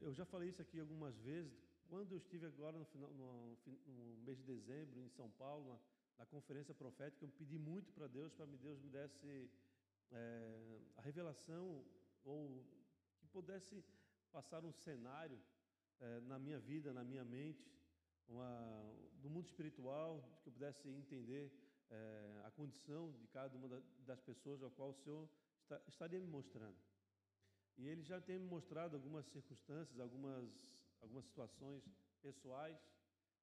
[0.00, 1.52] Eu já falei isso aqui algumas vezes.
[1.88, 5.78] Quando eu estive agora no, final, no, no mês de dezembro em São Paulo, na,
[6.18, 9.50] na conferência profética, eu pedi muito para Deus, para que Deus me desse
[10.12, 11.84] é, a revelação
[12.24, 12.64] ou
[13.18, 13.84] que pudesse
[14.32, 15.38] passar um cenário
[16.00, 17.70] é, na minha vida, na minha mente,
[18.28, 18.92] uma,
[19.22, 21.52] do mundo espiritual, que eu pudesse entender
[21.90, 25.28] é, a condição de cada uma das pessoas a qual o Senhor
[25.62, 26.76] está, estaria me mostrando.
[27.76, 30.48] E Ele já tem me mostrado algumas circunstâncias, algumas,
[31.00, 31.82] algumas situações
[32.22, 32.78] pessoais,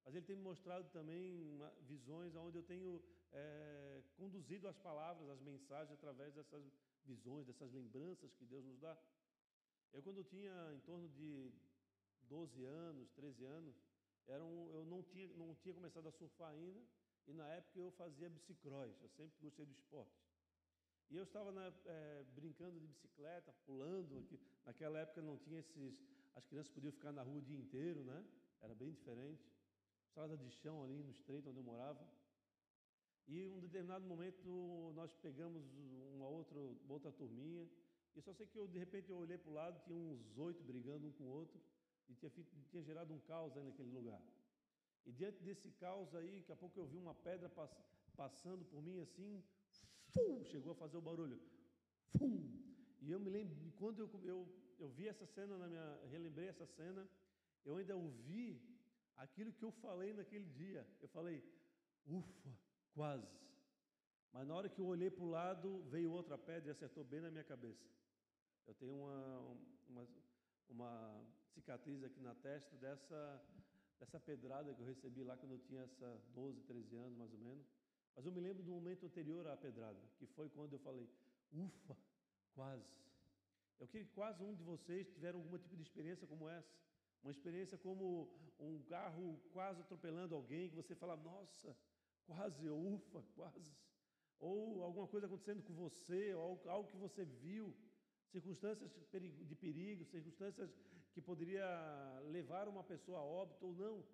[0.04, 3.02] mas Ele tem me mostrado também uma, visões onde eu tenho
[3.32, 6.64] é, conduzido as palavras, as mensagens através dessas
[7.04, 8.96] visões, dessas lembranças que Deus nos dá.
[9.92, 11.52] Eu, quando tinha em torno de
[12.22, 13.74] 12 anos, 13 anos,
[14.26, 16.80] era um, eu não tinha, não tinha começado a surfar ainda,
[17.26, 20.12] e na época eu fazia bicicross, eu sempre gostei do esporte.
[21.10, 24.26] E eu estava na, é, brincando de bicicleta, pulando.
[24.64, 26.02] Naquela época não tinha esses.
[26.34, 28.24] As crianças podiam ficar na rua o dia inteiro, né?
[28.60, 29.44] Era bem diferente.
[30.06, 32.06] Estrada de chão ali no estreito onde eu morava.
[33.28, 35.64] E um determinado momento nós pegamos
[36.14, 37.68] uma outra, uma outra turminha.
[38.14, 40.62] E só sei que eu, de repente eu olhei para o lado, tinha uns oito
[40.62, 41.60] brigando um com o outro.
[42.08, 42.30] E tinha,
[42.70, 44.20] tinha gerado um caos aí naquele lugar.
[45.06, 47.74] E diante desse caos aí, daqui a pouco eu vi uma pedra pass,
[48.16, 49.42] passando por mim assim,
[50.12, 51.40] fum, chegou a fazer o barulho.
[52.18, 52.62] Fum.
[53.00, 54.38] E eu me lembro, quando eu, eu,
[54.78, 57.08] eu vi essa cena na minha, relembrei essa cena,
[57.64, 58.60] eu ainda ouvi
[59.16, 60.86] aquilo que eu falei naquele dia.
[61.00, 61.42] Eu falei,
[62.06, 62.50] ufa,
[62.94, 63.42] quase.
[64.32, 67.20] Mas na hora que eu olhei para o lado, veio outra pedra e acertou bem
[67.20, 67.84] na minha cabeça.
[68.66, 70.08] Eu tenho uma, uma,
[70.68, 73.42] uma cicatriz aqui na testa dessa,
[74.00, 77.38] dessa pedrada que eu recebi lá quando eu tinha essa 12, 13 anos mais ou
[77.38, 77.66] menos.
[78.14, 81.08] Mas eu me lembro do momento anterior à pedrada, que foi quando eu falei,
[81.52, 81.96] ufa,
[82.54, 82.90] quase.
[83.80, 86.72] Eu queria que quase um de vocês tiveram algum tipo de experiência como essa.
[87.22, 91.76] Uma experiência como um carro quase atropelando alguém, que você fala, nossa,
[92.26, 93.72] quase, ufa, quase.
[94.38, 97.74] Ou alguma coisa acontecendo com você, ou algo que você viu,
[98.28, 98.90] circunstâncias
[99.50, 100.70] de perigo, circunstâncias
[101.12, 101.66] que poderia
[102.30, 104.04] levar uma pessoa a óbito ou não.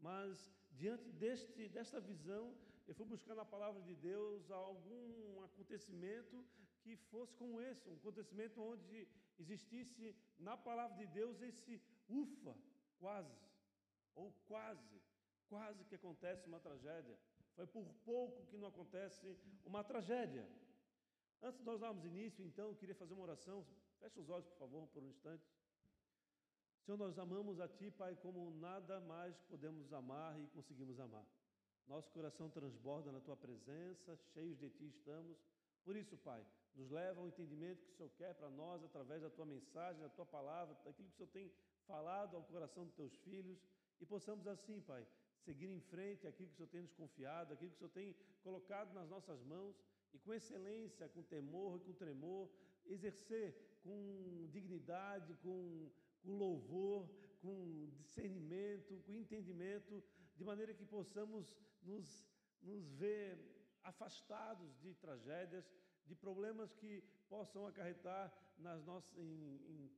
[0.00, 2.54] Mas diante deste, desta visão,
[2.86, 6.44] eu fui buscar na palavra de Deus algum acontecimento
[6.82, 9.08] que fosse como esse, um acontecimento onde
[9.38, 12.54] existisse na palavra de Deus esse ufa,
[12.98, 13.34] quase,
[14.14, 15.02] ou quase,
[15.48, 17.18] quase que acontece uma tragédia.
[17.56, 20.46] Foi por pouco que não acontece uma tragédia.
[21.42, 23.66] Antes de nós darmos início, então, eu queria fazer uma oração.
[23.98, 25.44] Feche os olhos, por favor, por um instante.
[26.84, 31.26] Senhor, nós amamos a Ti, Pai, como nada mais podemos amar e conseguimos amar.
[31.86, 35.38] Nosso coração transborda na tua presença, cheios de ti estamos.
[35.84, 39.30] Por isso, Pai, nos leva ao entendimento que o Senhor quer para nós através da
[39.30, 41.52] tua mensagem, da tua palavra, daquilo que o Senhor tem
[41.86, 43.58] falado ao coração dos teus filhos
[44.00, 45.06] e possamos assim, Pai,
[45.44, 48.16] seguir em frente aquilo que o Senhor tem nos confiado, aquilo que o Senhor tem
[48.42, 49.76] colocado nas nossas mãos
[50.12, 52.50] e com excelência, com temor e com tremor,
[52.84, 55.88] exercer com dignidade, com,
[56.22, 57.08] com louvor,
[57.40, 60.02] com discernimento, com entendimento,
[60.36, 61.54] de maneira que possamos
[61.86, 62.26] nos,
[62.62, 63.38] nos ver
[63.82, 65.64] afastados de tragédias,
[66.04, 69.90] de problemas que possam acarretar nas nossas, em, em,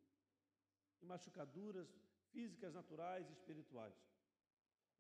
[1.03, 1.89] em machucaduras
[2.31, 3.95] físicas, naturais e espirituais.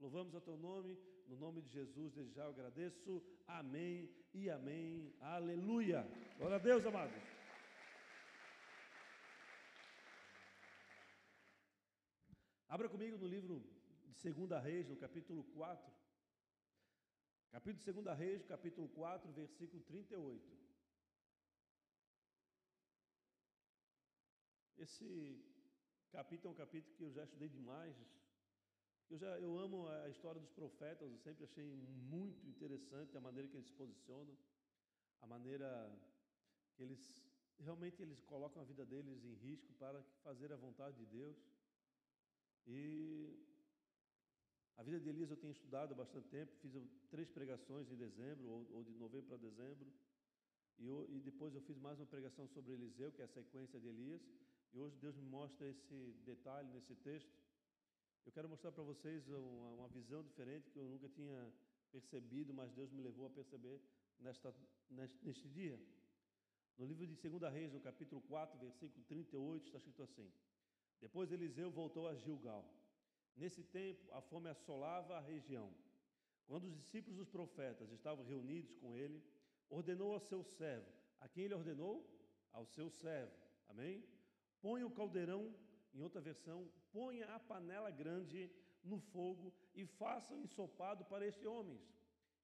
[0.01, 3.23] Louvamos o teu nome, no nome de Jesus, desde já eu agradeço.
[3.47, 5.15] Amém e amém.
[5.21, 6.07] Aleluia.
[6.39, 7.17] Glória a Deus, amados.
[12.69, 13.65] Abra comigo no livro
[14.07, 15.91] de 2 Reis, no capítulo 4.
[17.51, 20.59] Capítulo 2 Reis, capítulo 4, versículo 38.
[24.77, 25.43] Esse
[26.13, 27.97] capítulo é um capítulo que eu já estudei demais.
[29.09, 31.65] Eu, já, eu amo a história dos profetas, eu sempre achei
[32.15, 34.37] muito interessante a maneira que eles se posicionam,
[35.23, 35.69] a maneira
[36.75, 37.01] que eles
[37.59, 41.37] realmente eles colocam a vida deles em risco para fazer a vontade de Deus.
[42.67, 43.49] E
[44.79, 46.73] a vida de Elias eu tenho estudado há bastante tempo, fiz
[47.11, 49.89] três pregações em dezembro, ou, ou de novembro para dezembro,
[50.79, 53.81] e, eu, e, depois eu fiz mais uma pregação sobre Eliseu, que é a sequência
[53.81, 54.23] de Elias,
[54.73, 57.29] e hoje Deus me mostra esse detalhe nesse texto.
[58.25, 61.53] Eu quero mostrar para vocês uma, uma, visão diferente que eu nunca tinha
[61.91, 63.81] percebido, mas Deus me levou a perceber
[64.21, 64.55] nesta,
[64.91, 65.77] neste, neste dia.
[66.77, 70.31] No livro de 2 Reis, no capítulo 4, versículo 38, está escrito assim:
[71.01, 72.65] Depois Eliseu voltou a Gilgal.
[73.39, 75.73] Nesse tempo, a fome assolava a região.
[76.47, 79.23] Quando os discípulos dos profetas estavam reunidos com ele,
[79.71, 80.91] ordenou ao seu servo.
[81.21, 81.95] A quem ele ordenou?
[82.53, 83.33] Ao seu servo.
[83.69, 84.05] Amém?
[84.61, 85.55] Põe o caldeirão
[85.95, 88.51] em outra versão, ponha a panela grande
[88.83, 91.81] no fogo e faça um ensopado para este homem.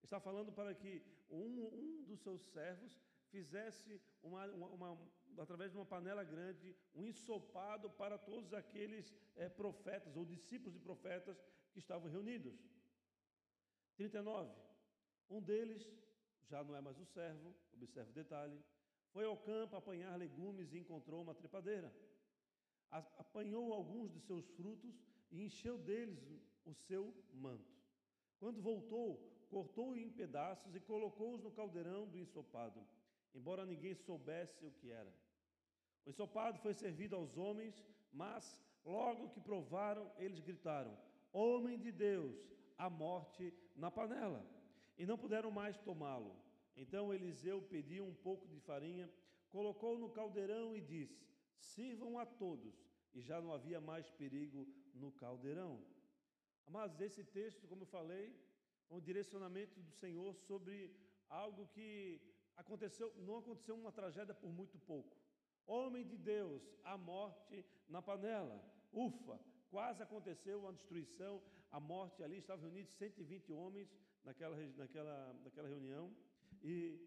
[0.02, 3.00] Está falando para que um, um dos seus servos
[3.30, 4.98] fizesse, uma, uma, uma,
[5.40, 10.80] através de uma panela grande, um ensopado para todos aqueles é, profetas ou discípulos de
[10.80, 11.42] profetas
[11.72, 12.54] que estavam reunidos.
[13.96, 14.52] 39.
[15.30, 15.88] Um deles,
[16.48, 18.58] já não é mais o servo, observe o detalhe,
[19.12, 21.94] foi ao campo apanhar legumes e encontrou uma trepadeira.
[22.90, 24.94] Apanhou alguns de seus frutos
[25.30, 26.20] e encheu deles
[26.64, 27.72] o seu manto.
[28.38, 32.84] Quando voltou, cortou-o em pedaços e colocou-os no caldeirão do ensopado,
[33.34, 35.12] embora ninguém soubesse o que era.
[36.04, 40.96] O ensopado foi servido aos homens, mas logo que provaram, eles gritaram:
[41.32, 42.36] Homem de Deus,
[42.76, 44.44] a morte na panela.
[44.96, 46.36] E não puderam mais tomá-lo.
[46.76, 49.10] Então Eliseu pediu um pouco de farinha,
[49.48, 51.26] colocou no caldeirão e disse:
[51.58, 52.74] Sirvam a todos.
[53.14, 55.80] E já não havia mais perigo no caldeirão.
[56.68, 58.34] Mas esse texto, como eu falei,
[58.90, 60.92] é um direcionamento do Senhor sobre
[61.28, 62.20] algo que
[62.56, 65.23] aconteceu, não aconteceu uma tragédia por muito pouco.
[65.66, 68.62] Homem de Deus, a morte na panela.
[68.92, 69.40] Ufa,
[69.70, 73.88] quase aconteceu uma destruição, a morte ali, estavam reunidos 120 homens
[74.24, 76.14] naquela, naquela, naquela reunião,
[76.62, 77.00] e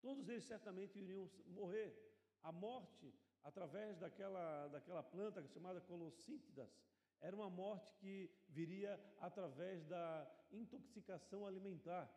[0.00, 1.94] todos eles certamente iriam morrer.
[2.42, 3.12] A morte,
[3.42, 6.70] através daquela, daquela planta chamada colossíntidas,
[7.20, 12.10] era uma morte que viria através da intoxicação alimentar.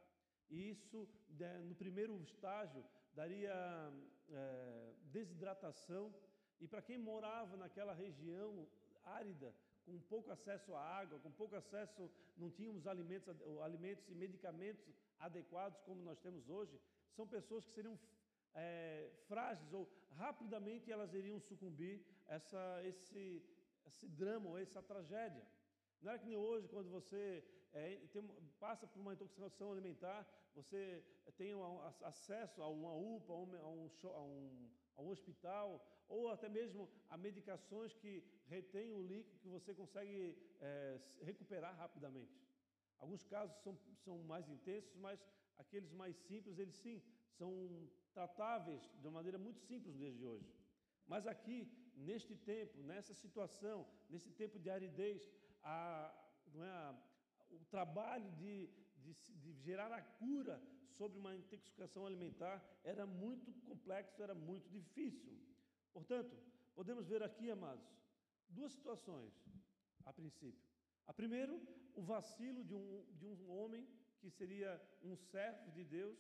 [0.50, 2.84] E isso, né, no primeiro estágio,
[3.20, 3.58] daria
[4.30, 6.04] é, desidratação.
[6.60, 8.68] E para quem morava naquela região
[9.04, 9.50] árida,
[9.86, 12.04] com pouco acesso à água, com pouco acesso,
[12.38, 13.36] não tínhamos alimentos,
[13.68, 14.94] alimentos e medicamentos
[15.28, 16.80] adequados como nós temos hoje,
[17.16, 17.98] são pessoas que seriam
[18.54, 19.90] é, frágeis ou
[20.24, 21.96] rapidamente elas iriam sucumbir
[22.28, 23.44] a essa, esse,
[23.86, 25.46] esse drama ou essa tragédia.
[26.02, 27.44] Não é que nem hoje, quando você
[27.74, 28.24] é, tem,
[28.60, 30.82] passa por uma intoxicação alimentar, você
[31.40, 31.52] tem
[32.12, 35.68] acesso a uma UPA, a um, a um, a um hospital,
[36.16, 38.24] ou até mesmo a medicações que
[38.54, 42.36] retêm o líquido que você consegue é, recuperar rapidamente.
[42.98, 45.20] Alguns casos são, são mais intensos, mas
[45.64, 46.98] aqueles mais simples, eles sim,
[47.38, 47.52] são
[48.14, 50.50] tratáveis de uma maneira muito simples nos dias de hoje.
[51.08, 55.22] Mas aqui, neste tempo, nessa situação, nesse tempo de aridez,
[55.64, 55.78] a,
[56.56, 56.96] é,
[57.52, 58.70] o trabalho de,
[59.08, 60.62] de, de gerar a cura
[60.98, 65.38] sobre uma intoxicação alimentar era muito complexo, era muito difícil.
[65.94, 66.36] Portanto,
[66.76, 67.88] podemos ver aqui, amados,
[68.50, 69.34] duas situações
[70.06, 70.68] a princípio.
[71.06, 71.62] A primeiro,
[71.96, 73.88] o vacilo de um, de um homem
[74.20, 76.18] que seria um servo de Deus,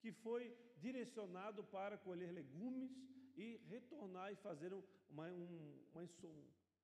[0.00, 2.90] que foi direcionado para colher legumes
[3.36, 4.72] e retornar e fazer
[5.10, 6.04] uma, um, uma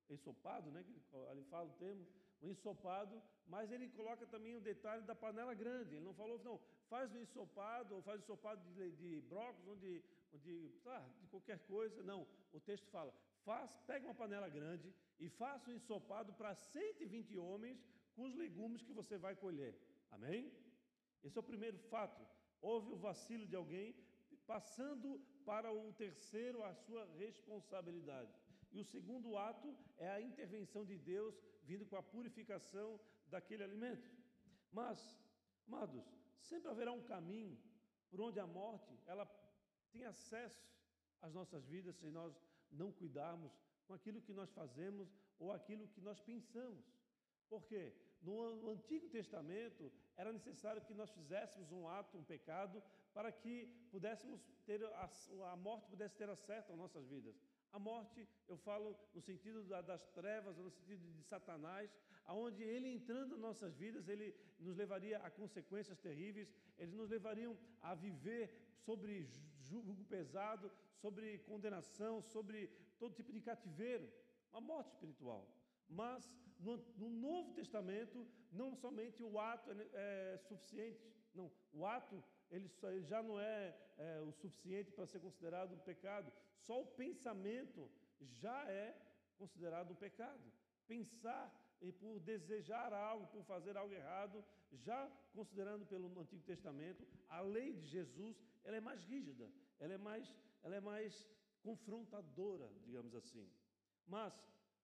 [0.09, 0.85] ensopado, né,
[1.31, 2.07] ali fala o termo,
[2.43, 5.95] um ensopado, mas ele coloca também o detalhe da panela grande.
[5.95, 10.03] Ele não falou, não, faz um ensopado, ou faz um ensopado de, de brócolis, onde
[10.39, 12.03] de, ah, de qualquer coisa.
[12.03, 17.39] Não, o texto fala: faz, pega uma panela grande e faça um ensopado para 120
[17.39, 17.85] homens
[18.15, 19.75] com os legumes que você vai colher.
[20.11, 20.53] Amém?
[21.23, 22.23] Esse é o primeiro fato.
[22.61, 23.95] Houve o vacilo de alguém
[24.47, 28.33] passando para o terceiro a sua responsabilidade.
[28.73, 34.11] E o segundo ato é a intervenção de Deus vindo com a purificação daquele alimento.
[34.73, 34.99] Mas,
[35.67, 36.05] amados,
[36.41, 37.59] sempre haverá um caminho
[38.11, 39.27] por onde a morte ela
[39.93, 40.67] tem acesso
[41.21, 42.35] às nossas vidas se nós
[42.71, 43.53] não cuidarmos
[43.87, 46.85] com aquilo que nós fazemos ou aquilo que nós pensamos.
[47.49, 53.67] Porque no, Antigo Testamento era necessário que nós fizéssemos um ato, um pecado, para que
[53.91, 55.11] pudéssemos ter a,
[55.53, 57.37] a morte pudesse ter acesso às nossas vidas.
[57.73, 61.91] A morte, eu falo no sentido da, das trevas, no sentido de Satanás,
[62.25, 67.57] aonde ele entrando nas nossas vidas, ele nos levaria a consequências terríveis, eles nos levariam
[67.81, 68.45] a viver
[68.85, 69.27] sobre
[69.61, 74.07] jugo pesado, sobre condenação, sobre todo tipo de cativeiro,
[74.53, 75.49] uma morte espiritual.
[75.89, 81.01] Mas no, no Novo Testamento, não somente o ato é, é suficiente,
[81.35, 82.71] não, o ato ele
[83.03, 86.31] já não é, é o suficiente para ser considerado um pecado,
[86.67, 87.91] só o pensamento
[88.21, 88.97] já é
[89.37, 90.53] considerado um pecado.
[90.87, 91.45] Pensar
[91.81, 97.73] e por desejar algo, por fazer algo errado, já considerando pelo Antigo Testamento, a lei
[97.73, 99.51] de Jesus, ela é mais rígida,
[99.81, 101.29] ela é mais, ela é mais
[101.63, 103.51] confrontadora, digamos assim.
[104.07, 104.33] Mas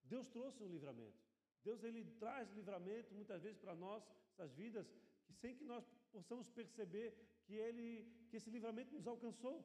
[0.05, 1.19] Deus trouxe um livramento.
[1.63, 4.87] Deus ele traz livramento muitas vezes para nós, essas vidas,
[5.27, 7.89] que sem que nós possamos perceber que ele
[8.31, 9.65] que esse livramento nos alcançou.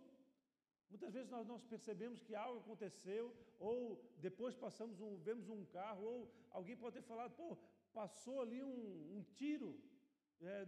[0.94, 3.24] Muitas vezes nós não percebemos que algo aconteceu,
[3.68, 3.78] ou
[4.28, 6.18] depois passamos um, vemos um carro, ou
[6.58, 7.48] alguém pode ter falado, pô,
[8.00, 8.82] passou ali um,
[9.16, 9.72] um tiro,
[10.40, 10.68] é,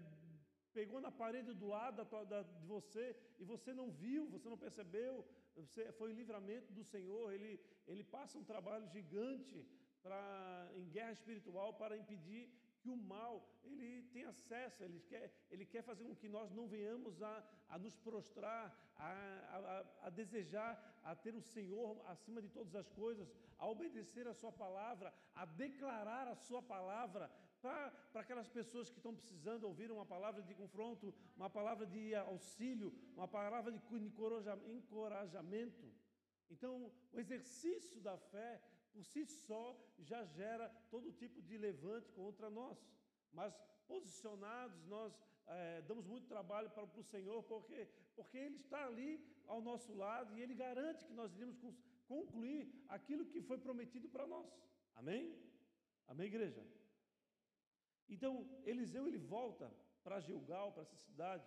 [0.74, 3.06] pegou na parede do lado da, da, de você
[3.38, 5.14] e você não viu, você não percebeu,
[5.56, 7.52] você, foi o livramento do Senhor, ele,
[7.88, 9.64] ele passa um trabalho gigante
[10.02, 12.44] pra, em guerra espiritual para impedir
[12.86, 16.66] que o mal ele tem acesso, ele quer, ele quer fazer com que nós não
[16.76, 17.36] venhamos a,
[17.74, 18.66] a nos prostrar,
[18.96, 19.10] a,
[19.56, 20.72] a, a desejar,
[21.04, 23.28] a ter o Senhor acima de todas as coisas,
[23.58, 27.26] a obedecer a Sua palavra, a declarar a Sua palavra,
[27.60, 32.94] para aquelas pessoas que estão precisando ouvir uma palavra de confronto, uma palavra de auxílio,
[33.16, 33.80] uma palavra de
[34.78, 35.92] encorajamento.
[36.52, 38.62] Então, o exercício da fé
[38.96, 39.64] por si só
[40.10, 42.78] já gera todo tipo de levante contra nós.
[43.38, 43.54] Mas
[43.92, 45.14] posicionados, nós
[45.48, 47.80] é, damos muito trabalho para, para o Senhor, porque,
[48.16, 49.12] porque Ele está ali
[49.46, 51.58] ao nosso lado e Ele garante que nós iremos
[52.08, 54.50] concluir aquilo que foi prometido para nós.
[54.96, 55.24] Amém?
[56.08, 56.64] Amém, igreja?
[58.08, 59.72] Então, Eliseu ele volta
[60.04, 61.44] para Gilgal, para essa cidade,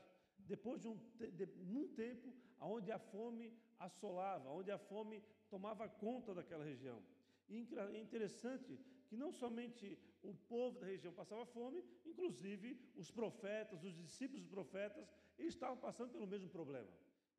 [0.52, 6.64] depois de um, de, tempo onde a fome assolava, onde a fome tomava conta daquela
[6.64, 7.00] região.
[7.48, 8.78] E é interessante
[9.08, 14.50] que não somente o povo da região passava fome, inclusive os profetas, os discípulos dos
[14.50, 16.88] profetas, estavam passando pelo mesmo problema.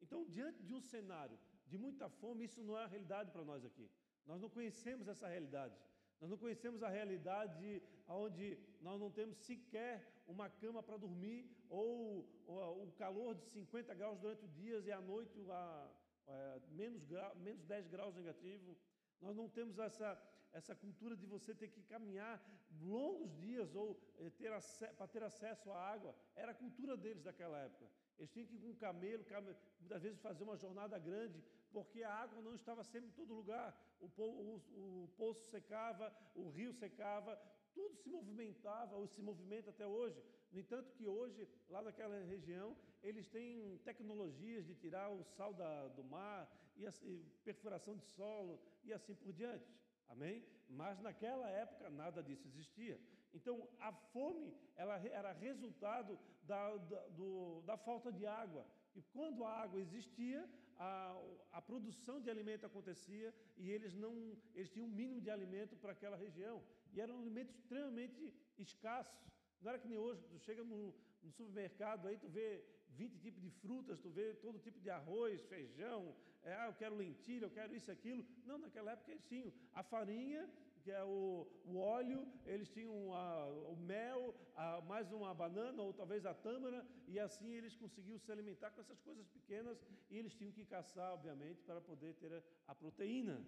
[0.02, 1.38] Então, diante de um cenário
[1.68, 3.90] de muita fome, isso não é a realidade para nós aqui.
[4.26, 5.76] Nós não conhecemos essa realidade.
[6.20, 12.28] Nós não conhecemos a realidade onde nós não temos sequer uma cama para dormir ou,
[12.46, 15.92] ou, o calor de 50 graus durante o dia e à noite a,
[16.28, 17.04] a menos,
[17.38, 18.78] menos 10 graus negativo.
[19.22, 20.18] Nós não temos essa,
[20.54, 22.42] essa cultura de você ter que caminhar
[22.82, 24.52] longos dias ou eh, ter
[24.98, 26.16] para ter acesso à água.
[26.36, 27.86] Era a cultura deles daquela época.
[28.18, 32.04] Eles tinham que ir com um camelo, camelo, muitas vezes fazer uma jornada grande, porque
[32.04, 33.78] a água não estava sempre em todo lugar.
[34.00, 37.40] O, o, o poço secava, o rio secava,
[37.74, 40.22] tudo se movimentava, ou se movimenta até hoje.
[40.52, 45.88] No entanto, que hoje, lá naquela região, eles têm tecnologias de tirar o sal da,
[45.90, 49.70] do mar, e, assim, perfuração de solo e assim por diante.
[50.08, 50.44] Amém?
[50.68, 53.00] Mas naquela época nada disso existia.
[53.34, 58.66] Então a fome ela era resultado da, da, do, da falta de água.
[58.96, 61.22] E quando a água existia, a,
[61.52, 64.14] a produção de alimento acontecia e eles não
[64.56, 66.64] eles tinham um mínimo de alimento para aquela região.
[66.94, 69.30] E eram alimentos extremamente escassos.
[69.62, 73.42] Não era que nem hoje, tu chega no, no supermercado, aí tu vê 20 tipos
[73.42, 77.52] de frutas, tu vê todo tipo de arroz, feijão, é, ah, eu quero lentilha, eu
[77.52, 78.26] quero isso, aquilo.
[78.46, 80.50] Não, naquela época eles tinham a farinha,
[80.84, 85.94] que é o, o óleo, eles tinham a, o mel, a, mais uma banana ou
[85.94, 89.78] talvez a tâmara, e assim eles conseguiam se alimentar com essas coisas pequenas
[90.10, 92.42] e eles tinham que caçar, obviamente, para poder ter a,
[92.72, 93.46] a proteína.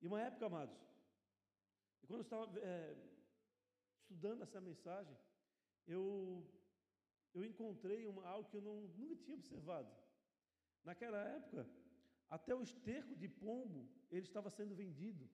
[0.00, 0.78] E uma época, amados,
[2.02, 2.96] e quando eu estava é,
[4.00, 5.16] estudando essa mensagem,
[5.86, 6.46] eu,
[7.34, 9.90] eu encontrei uma, algo que eu não, nunca tinha observado.
[10.84, 11.68] Naquela época,
[12.36, 15.24] até o esterco de pombo, ele estava sendo vendido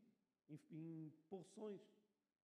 [0.51, 1.81] em, em porções.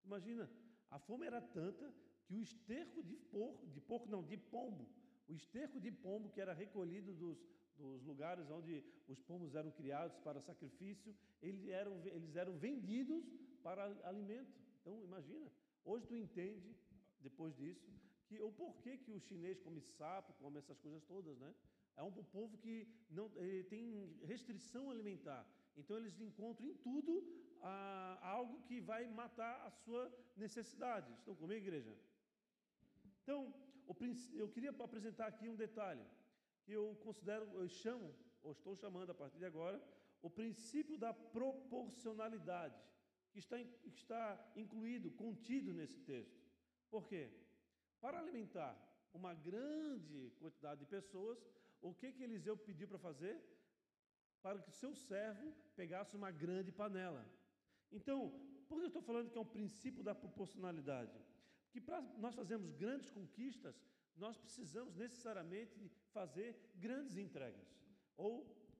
[0.04, 0.48] Imagina,
[0.88, 1.92] a fome era tanta
[2.24, 4.88] que o esterco de porco, de porco não, de pombo,
[5.28, 7.36] o esterco de pombo que era recolhido dos,
[7.76, 13.24] dos lugares onde os pombos eram criados para sacrifício, eles eram, eles eram vendidos
[13.60, 14.54] para alimento.
[14.80, 15.50] Então, imagina,
[15.84, 16.76] hoje tu entende,
[17.20, 17.90] depois disso,
[18.28, 21.52] que o porquê que o chinês come sapo, come essas coisas todas, né?
[21.96, 23.30] É um povo que não
[23.68, 25.46] tem restrição alimentar.
[25.76, 27.12] Então eles encontram em tudo
[27.62, 31.12] ah, algo que vai matar a sua necessidade.
[31.12, 31.96] Estão comigo, igreja?
[33.22, 33.54] Então,
[34.34, 36.04] eu queria apresentar aqui um detalhe
[36.64, 39.82] que eu considero, eu chamo, ou estou chamando a partir de agora,
[40.22, 42.78] o princípio da proporcionalidade,
[43.30, 46.42] que está, que está incluído, contido nesse texto.
[46.90, 47.30] Por quê?
[48.00, 48.72] Para alimentar
[49.12, 51.38] uma grande quantidade de pessoas,
[51.88, 53.36] o que, que Eliseu pediu para fazer?
[54.42, 55.46] Para que o seu servo
[55.80, 57.22] pegasse uma grande panela.
[57.92, 58.18] Então,
[58.66, 61.18] por que eu estou falando que é um princípio da proporcionalidade?
[61.70, 63.76] Que para nós fazermos grandes conquistas,
[64.16, 67.68] nós precisamos necessariamente fazer grandes entregas
[68.16, 68.32] ou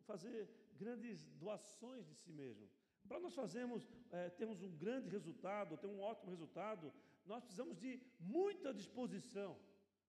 [0.07, 2.67] fazer grandes doações de si mesmo.
[3.07, 6.93] Para nós fazermos, é, termos um grande resultado, ter um ótimo resultado,
[7.27, 9.59] nós precisamos de muita disposição.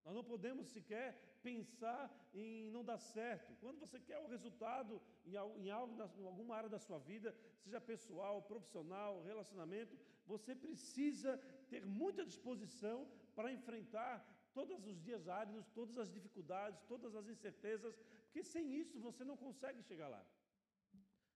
[0.06, 3.50] Nós não podemos sequer pensar em não dar certo.
[3.64, 4.94] Quando você quer o resultado
[5.26, 7.30] em algo, em alguma área da sua vida,
[7.64, 9.96] seja pessoal, profissional, relacionamento,
[10.34, 11.32] você precisa
[11.72, 12.98] ter muita disposição
[13.36, 14.14] para enfrentar
[14.58, 19.38] todos os dias áridos, todas as dificuldades, todas as incertezas, porque sem isso você não
[19.46, 20.24] consegue chegar lá.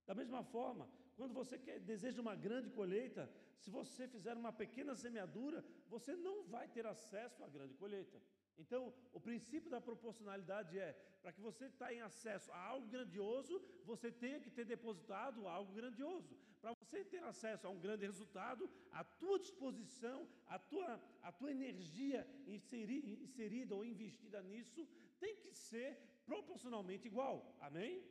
[0.08, 3.24] Da mesma forma, quando você quer, deseja uma grande colheita,
[3.64, 8.20] se você fizer uma pequena semeadura, você não vai ter acesso à grande colheita.
[8.64, 14.12] Então, o princípio da proporcionalidade é: para que você tenha acesso a algo grandioso, você
[14.12, 16.38] tenha que ter depositado algo grandioso.
[16.62, 21.52] Para você ter acesso a um grande resultado, a tua disposição, a tua, a tua
[21.52, 24.86] energia inserida ou investida nisso
[25.20, 27.56] tem que ser proporcionalmente igual.
[27.62, 28.04] Amém?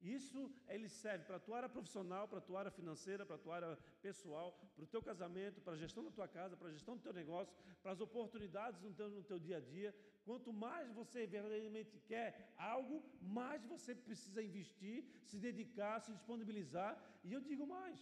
[0.00, 3.38] Isso ele serve para a tua área profissional, para a tua área financeira, para a
[3.38, 6.70] tua área pessoal, para o teu casamento, para a gestão da tua casa, para a
[6.70, 7.52] gestão do teu negócio,
[7.82, 9.94] para as oportunidades no teu, no teu dia a dia.
[10.24, 16.92] Quanto mais você verdadeiramente quer algo, mais você precisa investir, se dedicar, se disponibilizar.
[17.24, 17.98] E eu digo mais: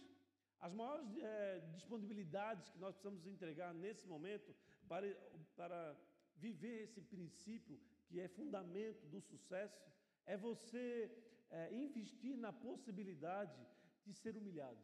[0.59, 4.55] as maiores é, disponibilidades que nós precisamos entregar nesse momento
[4.87, 5.07] para,
[5.55, 5.95] para
[6.35, 9.81] viver esse princípio que é fundamento do sucesso
[10.25, 11.09] é você
[11.49, 13.59] é, investir na possibilidade
[14.05, 14.81] de ser humilhado.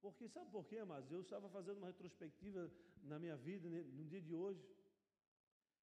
[0.00, 1.10] Porque sabe por quê, amados?
[1.10, 2.70] Eu estava fazendo uma retrospectiva
[3.02, 4.64] na minha vida no dia de hoje.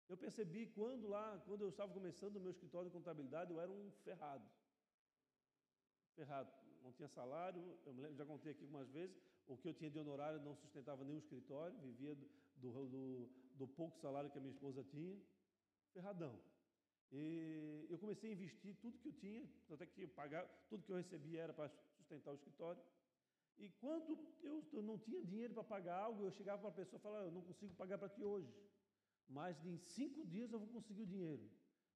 [0.09, 3.71] Eu percebi quando lá, quando eu estava começando o meu escritório de contabilidade, eu era
[3.71, 4.49] um ferrado.
[6.15, 6.51] Ferrado.
[6.81, 9.99] Não tinha salário, eu lembro, já contei aqui algumas vezes, o que eu tinha de
[9.99, 12.15] honorário não sustentava nenhum escritório, vivia
[12.55, 15.19] do, do, do pouco salário que a minha esposa tinha.
[15.93, 16.39] Ferradão.
[17.11, 20.91] E eu comecei a investir tudo que eu tinha, até que eu pagava, tudo que
[20.91, 22.81] eu recebia era para sustentar o escritório.
[23.57, 27.01] E quando eu, não tinha dinheiro para pagar algo, eu chegava para a pessoa e
[27.01, 28.53] falava, eu não consigo pagar para ti hoje,
[29.27, 31.49] mas em cinco dias eu vou conseguir o dinheiro.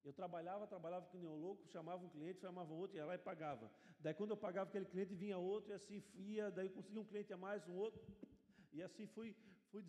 [0.04, 3.20] Eu trabalhava, trabalhava que nem um louco, chamava um cliente, chamava outro, ia lá e
[3.20, 3.72] pagava.
[4.00, 7.06] Daí quando eu pagava aquele cliente, vinha outro, e assim ia, daí eu conseguia um
[7.06, 8.02] cliente a mais, um outro,
[8.74, 9.36] e assim fui,
[9.70, 9.84] fui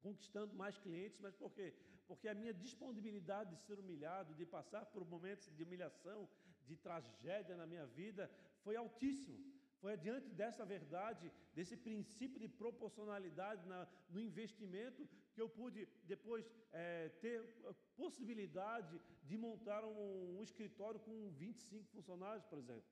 [0.00, 1.74] conquistando mais clientes, mas por quê?
[2.08, 6.28] Porque a minha disponibilidade de ser humilhado, de passar por momentos de humilhação,
[6.68, 8.30] de tragédia na minha vida,
[8.62, 9.38] foi altíssimo.
[9.84, 16.50] Foi adiante dessa verdade, desse princípio de proporcionalidade na, no investimento, que eu pude depois
[16.72, 17.36] é, ter
[17.70, 22.88] a possibilidade de montar um, um, escritório com 25 funcionários, por exemplo.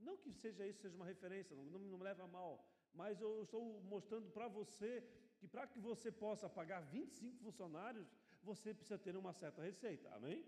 [0.00, 3.20] Não que seja isso seja uma referência, não, não, não me leva a mal, mas
[3.20, 5.04] eu estou mostrando para você
[5.38, 8.08] que para que você possa pagar 25 funcionários,
[8.42, 10.08] você precisa ter uma certa receita.
[10.14, 10.44] Amém?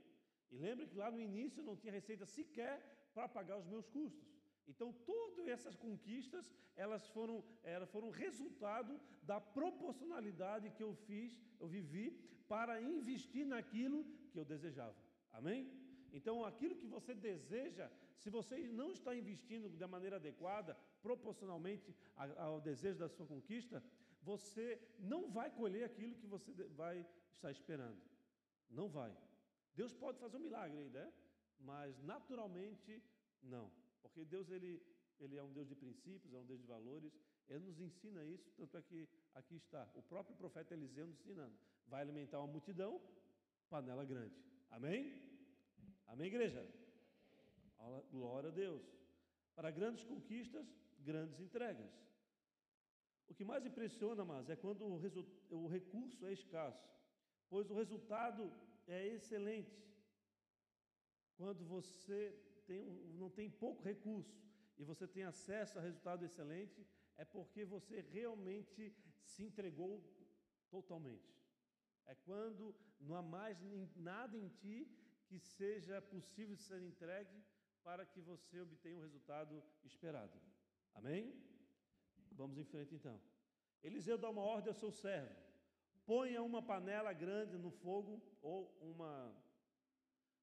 [0.50, 2.74] E lembre que lá no início eu não tinha receita sequer
[3.14, 4.34] para pagar os meus custos.
[4.66, 11.68] Então, todas essas conquistas, elas foram, elas foram resultado da proporcionalidade que eu fiz, eu
[11.68, 12.06] vivi,
[12.48, 14.96] para investir naquilo que eu desejava.
[15.32, 15.70] Amém?
[16.12, 22.60] Então, aquilo que você deseja, se você não está investindo da maneira adequada, proporcionalmente ao
[22.60, 23.82] desejo da sua conquista,
[24.22, 26.52] você não vai colher aquilo que você
[26.82, 28.00] vai estar esperando.
[28.70, 29.12] Não vai.
[29.74, 31.12] Deus pode fazer um milagre aí, né?
[31.60, 33.02] Mas naturalmente
[33.42, 33.70] não.
[34.02, 34.82] Porque Deus ele,
[35.18, 37.12] ele é um Deus de princípios, é um Deus de valores.
[37.48, 41.54] Ele nos ensina isso, tanto é que aqui está o próprio profeta Eliseu nos ensinando.
[41.86, 43.00] Vai alimentar uma multidão,
[43.68, 44.34] panela grande.
[44.70, 45.00] Amém?
[46.06, 46.66] Amém, igreja?
[48.10, 48.82] Glória a Deus.
[49.54, 50.66] Para grandes conquistas,
[51.00, 51.92] grandes entregas.
[53.28, 55.00] O que mais impressiona, mas é quando o,
[55.50, 56.88] o recurso é escasso,
[57.54, 58.42] pois o resultado
[58.96, 59.80] é excelente.
[61.40, 62.20] Quando você
[62.68, 62.82] tem,
[63.20, 64.36] não tem pouco recurso
[64.76, 66.84] e você tem acesso a resultado excelente,
[67.16, 68.82] é porque você realmente
[69.22, 69.92] se entregou
[70.68, 71.32] totalmente.
[72.06, 73.56] É quando não há mais
[73.94, 74.76] nada em ti
[75.28, 77.38] que seja possível ser entregue
[77.84, 80.36] para que você obtenha o resultado esperado.
[80.92, 81.22] Amém?
[82.32, 83.16] Vamos em frente então.
[83.80, 85.44] Eliseu dá uma ordem ao seu servo:
[86.06, 89.34] ponha uma panela grande no fogo, ou uma.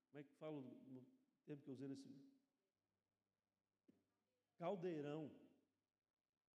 [0.10, 1.06] Como é que falo no
[1.46, 2.10] tempo que eu usei nesse.
[4.58, 5.32] Caldeirão.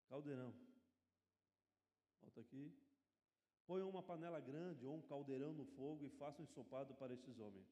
[0.09, 0.53] Caldeirão.
[2.21, 2.73] Volta aqui.
[3.65, 7.39] Ponha uma panela grande ou um caldeirão no fogo e faça um ensopado para estes
[7.39, 7.65] homens.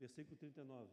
[0.00, 0.90] Versículo 39.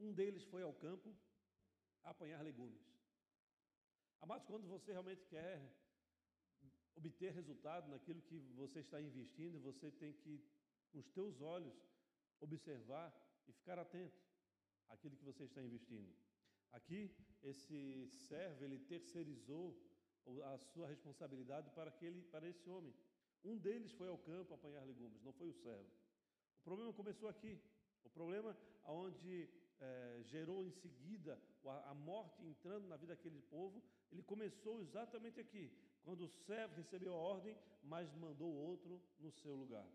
[0.00, 1.14] Um deles foi ao campo
[2.10, 2.86] apanhar legumes.
[4.20, 5.54] Amados, quando você realmente quer
[6.96, 10.42] obter resultado naquilo que você está investindo, você tem que,
[10.90, 11.76] com os teus olhos,
[12.40, 13.08] observar
[13.46, 14.20] e ficar atento
[14.88, 16.12] àquilo que você está investindo.
[16.72, 19.66] Aqui, esse servo, ele terceirizou
[20.52, 22.94] a sua responsabilidade para, aquele, para esse homem.
[23.44, 25.90] Um deles foi ao campo apanhar legumes, não foi o servo.
[26.58, 27.58] O problema começou aqui.
[28.04, 29.48] O problema onde
[29.80, 35.70] é, gerou em seguida a, morte entrando na vida daquele povo, ele começou exatamente aqui,
[36.02, 39.86] quando o servo recebeu a ordem, mas mandou outro no seu lugar.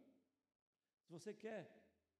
[1.05, 1.69] Se você quer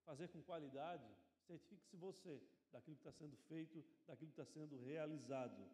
[0.06, 1.06] fazer com qualidade,
[1.48, 5.70] certifique-se você daquilo que está sendo feito, daquilo que está sendo realizado.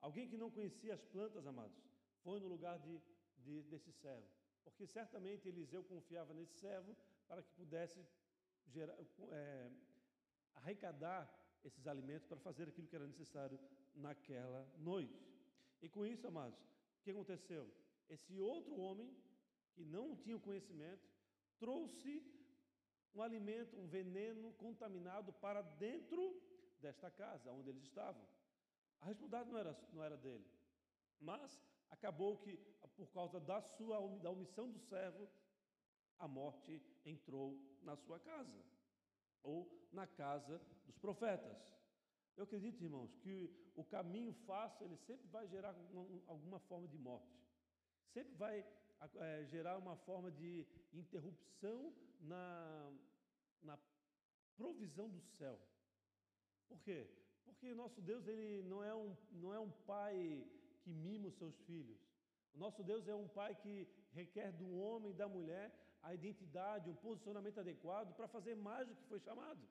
[0.00, 1.76] Alguém que não conhecia as plantas, amados,
[2.22, 3.00] foi no lugar de,
[3.38, 4.28] de, desse servo,
[4.62, 8.04] porque certamente Eliseu confiava nesse servo para que pudesse
[8.66, 8.96] gerar,
[9.30, 9.70] é,
[10.54, 11.28] arrecadar
[11.64, 13.58] esses alimentos para fazer aquilo que era necessário
[13.94, 15.26] naquela noite.
[15.80, 16.60] E com isso, amados,
[17.00, 17.70] o que aconteceu?
[18.08, 19.14] Esse outro homem,
[19.74, 21.08] que não tinha conhecimento,
[21.58, 22.22] trouxe
[23.14, 26.40] um alimento, um veneno contaminado para dentro
[26.80, 28.26] desta casa onde eles estavam.
[29.00, 30.46] A responsabilidade não era, não era dele,
[31.20, 32.56] mas acabou que,
[32.96, 35.28] por causa da sua da omissão do servo,
[36.18, 38.64] a morte entrou na sua casa
[39.44, 41.56] ou na casa dos profetas.
[42.36, 46.98] Eu acredito, irmãos, que o caminho fácil ele sempre vai gerar uma, alguma forma de
[46.98, 47.38] morte,
[48.12, 48.66] sempre vai
[49.16, 52.92] é, gerar uma forma de interrupção na,
[53.62, 53.78] na
[54.56, 55.60] provisão do céu.
[56.68, 57.08] Por quê?
[57.44, 60.44] Porque nosso Deus ele não é um, não é um pai
[60.82, 62.00] que mima os seus filhos.
[62.54, 65.72] O nosso Deus é um pai que requer do homem e da mulher
[66.06, 69.62] a identidade, um posicionamento adequado para fazer mais do que foi chamado.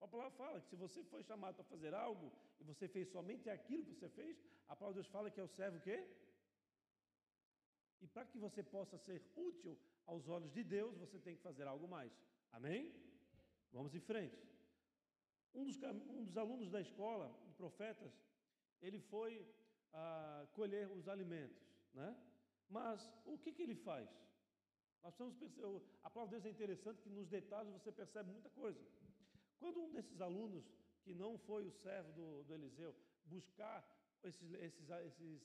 [0.00, 3.50] A palavra fala que se você foi chamado para fazer algo e você fez somente
[3.50, 4.36] aquilo que você fez,
[4.68, 5.98] a palavra de Deus fala que é o servo o quê?
[8.00, 11.66] E para que você possa ser útil aos olhos de Deus, você tem que fazer
[11.66, 12.12] algo mais.
[12.52, 12.82] Amém?
[13.72, 14.38] Vamos em frente.
[15.54, 15.76] Um dos,
[16.16, 18.12] um dos alunos da escola de profetas,
[18.80, 19.46] ele foi
[19.92, 21.60] ah, colher os alimentos,
[21.92, 22.16] né?
[22.68, 24.08] Mas o que, que ele faz?
[25.02, 28.50] Nós precisamos perceber, a palavra de Deus é interessante que nos detalhes você percebe muita
[28.50, 28.80] coisa.
[29.58, 30.64] Quando um desses alunos,
[31.02, 33.78] que não foi o servo do, do Eliseu, buscar
[34.22, 35.42] esses, esses, esses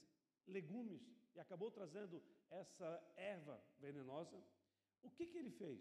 [0.47, 1.01] legumes
[1.33, 4.37] e acabou trazendo essa erva venenosa,
[5.01, 5.79] o que, que ele fez?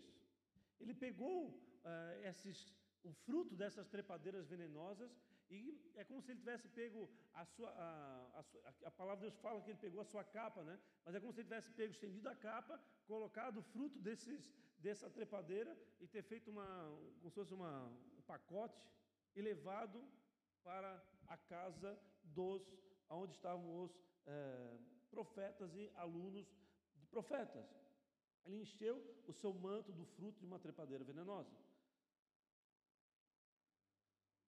[0.80, 5.10] Ele pegou uh, esses, o fruto dessas trepadeiras venenosas
[5.54, 7.70] e é como se ele tivesse pego a sua.
[7.70, 10.78] A, a, a, palavra de Deus fala que ele pegou a sua capa, né?
[11.04, 15.08] Mas é como se ele tivesse pego, estendido a capa, colocado o fruto desses, dessa
[15.08, 16.66] trepadeira e ter feito uma,
[17.18, 17.86] como se fosse uma,
[18.18, 18.80] um pacote
[19.36, 20.02] e levado
[20.62, 20.90] para
[21.28, 22.62] a casa dos,
[23.08, 23.92] onde estavam os
[24.26, 24.78] é,
[25.10, 26.46] profetas e alunos
[26.96, 27.66] de profetas.
[28.44, 31.54] Ele encheu o seu manto do fruto de uma trepadeira venenosa.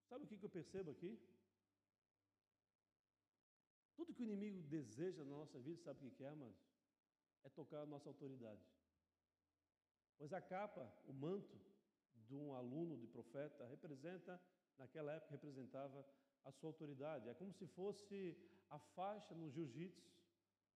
[0.09, 1.19] Sabe o que eu percebo aqui?
[3.95, 6.55] Tudo que o inimigo deseja na nossa vida, sabe o que é, mas
[7.43, 8.61] É tocar a nossa autoridade.
[10.17, 11.57] Pois a capa, o manto
[12.25, 14.41] de um aluno de profeta, representa,
[14.77, 16.05] naquela época, representava
[16.43, 17.29] a sua autoridade.
[17.29, 18.35] É como se fosse
[18.69, 20.11] a faixa no jiu-jitsu,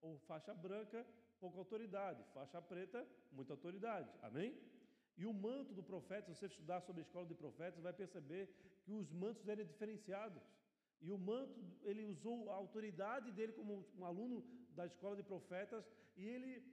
[0.01, 1.05] ou faixa branca,
[1.39, 4.09] pouca autoridade, faixa preta, muita autoridade.
[4.21, 4.55] Amém?
[5.17, 8.49] E o manto do profeta, se você estudar sobre a escola de profetas, vai perceber
[8.83, 10.41] que os mantos eram diferenciados.
[11.01, 14.43] E o manto, ele usou a autoridade dele como um aluno
[14.75, 15.83] da escola de profetas
[16.15, 16.63] e ele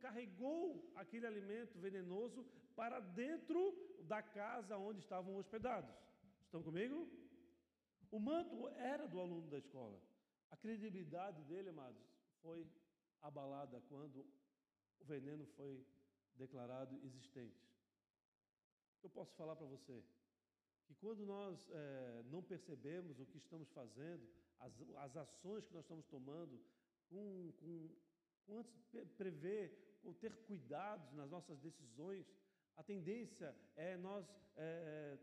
[0.00, 2.44] carregou aquele alimento venenoso
[2.74, 3.60] para dentro
[4.02, 5.94] da casa onde estavam hospedados.
[6.44, 7.08] Estão comigo?
[8.10, 9.98] O manto era do aluno da escola.
[10.50, 12.02] A credibilidade dele, amados,
[12.42, 12.66] foi
[13.22, 14.26] abalada quando
[15.00, 15.84] o veneno foi
[16.36, 17.68] declarado existente.
[19.02, 20.02] Eu posso falar para você
[20.86, 24.28] que quando nós é, não percebemos o que estamos fazendo,
[24.60, 26.60] as, as ações que nós estamos tomando,
[27.08, 27.90] com, com,
[28.46, 28.72] com antes
[29.16, 32.26] prever ou ter cuidados nas nossas decisões,
[32.76, 35.18] a tendência é nós é,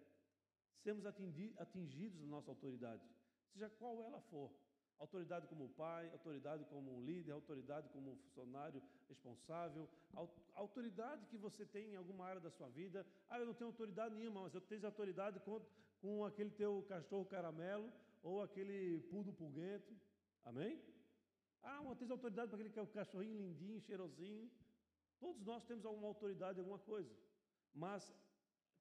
[0.84, 3.04] sermos atingidos na nossa autoridade,
[3.52, 4.52] seja qual ela for.
[5.00, 9.88] Autoridade como pai, autoridade como líder, autoridade como funcionário responsável,
[10.54, 13.06] autoridade que você tem em alguma área da sua vida.
[13.30, 15.62] Ah, eu não tenho autoridade nenhuma, mas eu tenho autoridade com,
[16.02, 17.90] com aquele teu cachorro caramelo
[18.22, 19.94] ou aquele pudo pulguento.
[20.44, 20.82] Amém?
[21.64, 24.50] Ah, mas tens autoridade para aquele cachorrinho lindinho, cheirosinho.
[25.20, 27.14] Todos nós temos alguma autoridade alguma coisa.
[27.74, 28.14] Mas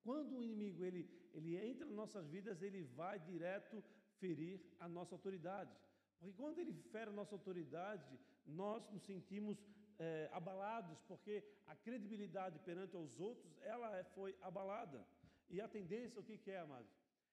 [0.03, 1.03] quando o inimigo ele,
[1.33, 3.83] ele entra nas nossas vidas, ele vai direto
[4.19, 5.71] ferir a nossa autoridade.
[6.19, 9.59] Porque quando ele fere a nossa autoridade, nós nos sentimos
[9.99, 15.07] é, abalados, porque a credibilidade perante os outros, ela é, foi abalada.
[15.51, 16.93] E a tendência, o que, que é, amados?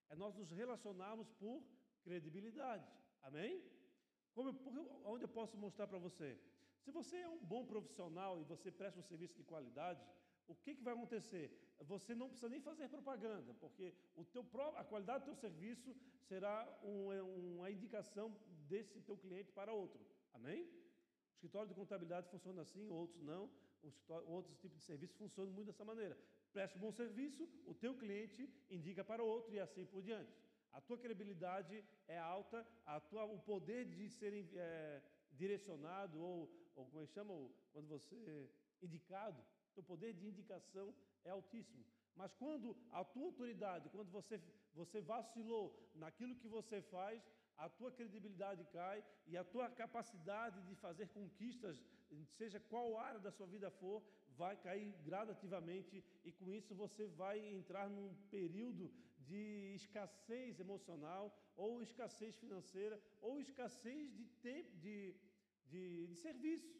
[0.09, 1.63] É nós nos relacionarmos por
[2.03, 2.87] credibilidade.
[3.21, 3.63] Amém?
[4.33, 6.39] Como, porque, onde eu posso mostrar para você?
[6.83, 10.05] Se você é um bom profissional e você presta um serviço de qualidade,
[10.47, 11.51] o que, que vai acontecer?
[11.81, 16.55] Você não precisa nem fazer propaganda, porque o teu, a qualidade do teu serviço será
[16.83, 18.35] um, uma indicação
[18.67, 19.99] desse teu cliente para outro.
[20.33, 20.67] Amém?
[21.45, 23.49] escritório de contabilidade funciona assim, outros não.
[24.25, 26.17] Outros tipos de serviço funcionam muito dessa maneira.
[26.51, 30.33] Presta um bom serviço, o teu cliente indica para o outro e assim por diante.
[30.71, 35.01] A tua credibilidade é alta, a tua, o poder de ser é,
[35.33, 37.33] direcionado ou, ou como é que chama,
[37.71, 38.49] quando você
[38.81, 39.41] indicado,
[39.79, 41.85] o poder de indicação é altíssimo.
[42.15, 44.41] Mas quando a tua autoridade, quando você,
[44.73, 47.21] você vacilou naquilo que você faz,
[47.57, 51.83] a tua credibilidade cai e a tua capacidade de fazer conquistas,
[52.37, 54.03] seja qual área da sua vida for,
[54.37, 61.81] vai cair gradativamente e com isso você vai entrar num período de escassez emocional ou
[61.81, 65.15] escassez financeira ou escassez de tempo de,
[65.65, 66.75] de, de serviço.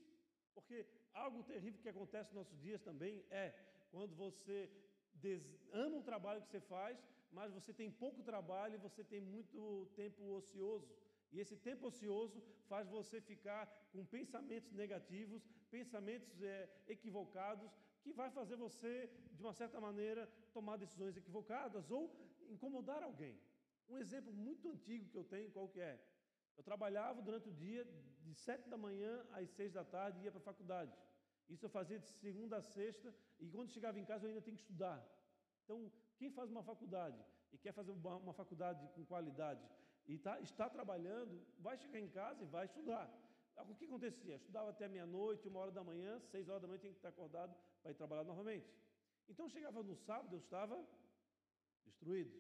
[0.54, 0.86] Porque
[1.24, 3.54] algo terrível que acontece nos nossos dias também é
[3.92, 4.70] quando você
[5.72, 6.98] ama o trabalho que você faz,
[7.32, 10.94] mas você tem pouco trabalho e você tem muito tempo ocioso.
[11.32, 17.72] E esse tempo ocioso faz você ficar com pensamentos negativos, pensamentos é, equivocados,
[18.04, 22.04] que vai fazer você, de uma certa maneira, tomar decisões equivocadas ou
[22.56, 23.36] incomodar alguém.
[23.90, 26.00] Um exemplo muito antigo que eu tenho, qual que é?
[26.58, 27.84] Eu trabalhava durante o dia,
[28.26, 30.94] de sete da manhã às seis da tarde, ia para a faculdade.
[31.54, 34.56] Isso eu fazia de segunda a sexta, e quando chegava em casa eu ainda tinha
[34.56, 35.00] que estudar.
[35.64, 35.78] Então,
[36.18, 37.20] quem faz uma faculdade
[37.54, 39.64] e quer fazer uma, faculdade com qualidade
[40.08, 43.08] e tá, está trabalhando, vai chegar em casa e vai estudar.
[43.58, 44.36] O que acontecia?
[44.36, 47.56] Estudava até meia-noite, uma hora da manhã, seis horas da manhã tinha que estar acordado
[47.82, 48.68] para ir trabalhar novamente.
[49.30, 50.78] Então chegava no sábado, eu estava
[51.86, 52.36] destruído.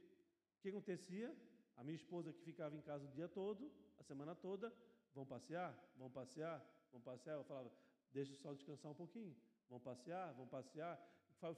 [0.57, 1.35] O que acontecia?
[1.77, 4.73] A minha esposa que ficava em casa o dia todo, a semana toda,
[5.15, 6.57] vão passear, vão passear,
[6.91, 7.35] vão passear.
[7.37, 7.71] Eu falava,
[8.11, 9.35] deixa o sol descansar um pouquinho,
[9.69, 10.95] vão passear, vão passear.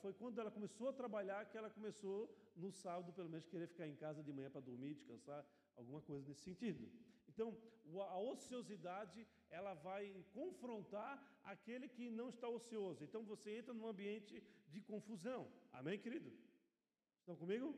[0.01, 2.17] Foi quando ela começou a trabalhar que ela começou,
[2.55, 6.27] no sábado, pelo menos, querer ficar em casa de manhã para dormir, descansar, alguma coisa
[6.27, 6.89] nesse sentido.
[7.29, 7.55] Então,
[8.15, 13.03] a ociosidade, ela vai confrontar aquele que não está ocioso.
[13.03, 15.47] Então, você entra num ambiente de confusão.
[15.71, 16.31] Amém, querido?
[17.19, 17.77] Estão comigo?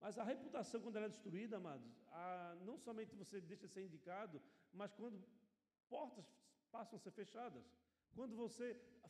[0.00, 3.84] Mas a reputação, quando ela é destruída, amados, a, não somente você deixa de ser
[3.84, 4.40] indicado,
[4.72, 5.22] mas quando
[5.88, 6.26] portas
[6.70, 7.64] passam a ser fechadas.
[8.14, 8.66] Quando você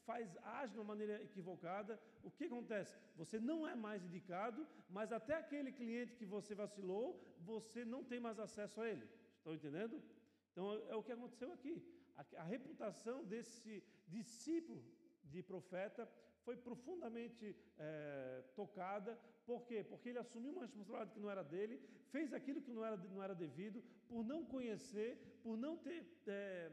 [0.06, 2.94] faz, age de uma maneira equivocada, o que acontece?
[3.16, 7.06] Você não é mais indicado, mas até aquele cliente que você vacilou,
[7.40, 9.06] você não tem mais acesso a ele.
[9.38, 10.02] Estão entendendo?
[10.50, 11.82] Então é o que aconteceu aqui.
[12.16, 14.82] A, a reputação desse discípulo
[15.24, 16.08] de profeta
[16.44, 19.18] foi profundamente é, tocada.
[19.46, 19.82] Por quê?
[19.82, 21.76] Porque ele assumiu uma responsabilidade que não era dele,
[22.10, 25.10] fez aquilo que não era, não era devido, por não conhecer,
[25.42, 26.00] por não ter.
[26.26, 26.70] É,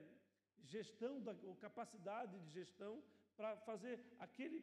[0.64, 3.04] gestão, da, ou capacidade de gestão
[3.36, 4.60] para fazer aquele,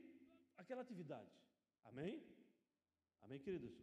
[0.57, 1.31] aquela atividade.
[1.85, 2.23] Amém?
[3.23, 3.75] Amém, queridos?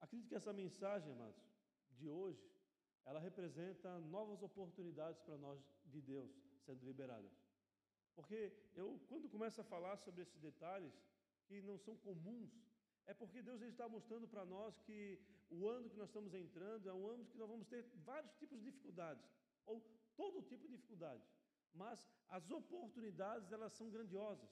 [0.00, 1.42] Acredito que essa mensagem, amados,
[1.98, 2.42] de hoje,
[3.04, 6.30] ela representa novas oportunidades para nós de Deus
[6.64, 7.32] sendo liberadas.
[8.20, 10.92] Porque eu, quando começo a falar sobre esses detalhes
[11.46, 12.50] que não são comuns,
[13.06, 15.18] é porque Deus está mostrando para nós que
[15.50, 18.58] o ano que nós estamos entrando é um ano que nós vamos ter vários tipos
[18.58, 19.24] de dificuldades
[19.64, 19.80] ou
[20.20, 21.24] todo tipo de dificuldade.
[21.72, 24.50] Mas as oportunidades, elas são grandiosas.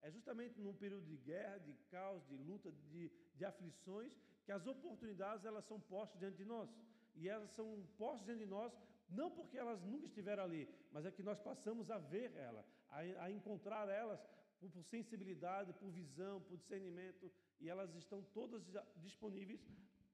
[0.00, 4.66] É justamente num período de guerra, de caos, de luta, de, de aflições, que as
[4.66, 6.70] oportunidades elas são postas diante de nós.
[7.14, 8.72] E elas são postas diante de nós
[9.10, 13.24] não porque elas nunca estiveram ali, mas é que nós passamos a ver ela, a,
[13.24, 14.20] a encontrar elas
[14.58, 18.62] por, por, sensibilidade, por visão, por discernimento, e elas estão todas
[18.96, 19.60] disponíveis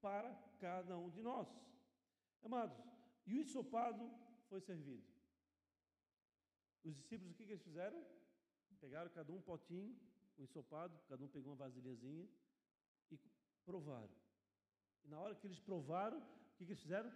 [0.01, 1.49] para cada um de nós.
[2.45, 2.79] Amados,
[3.27, 4.11] e o ensopado
[4.49, 5.05] foi servido.
[6.85, 8.01] Os discípulos, o que, que eles fizeram?
[8.81, 9.97] Pegaram cada um potinho,
[10.39, 12.29] um ensopado, cada um pegou uma vasilhazinha
[13.11, 13.19] e
[13.65, 14.15] provaram.
[15.05, 17.11] E na hora que eles provaram, o que, que eles fizeram?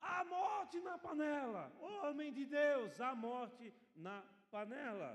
[0.00, 1.72] A morte na panela!
[1.80, 4.22] Homem de Deus, a morte na
[4.54, 5.12] panela!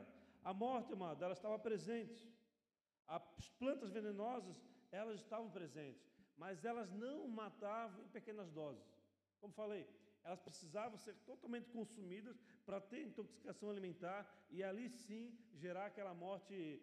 [0.49, 2.21] A morte, amado, ela estava presente.
[3.07, 4.57] As plantas venenosas,
[4.91, 6.05] elas estavam presentes,
[6.41, 8.85] mas elas não matavam em pequenas doses.
[9.39, 9.83] Como falei,
[10.23, 15.23] elas precisavam ser totalmente consumidas para ter intoxicação alimentar e ali sim
[15.63, 16.81] gerar aquela morte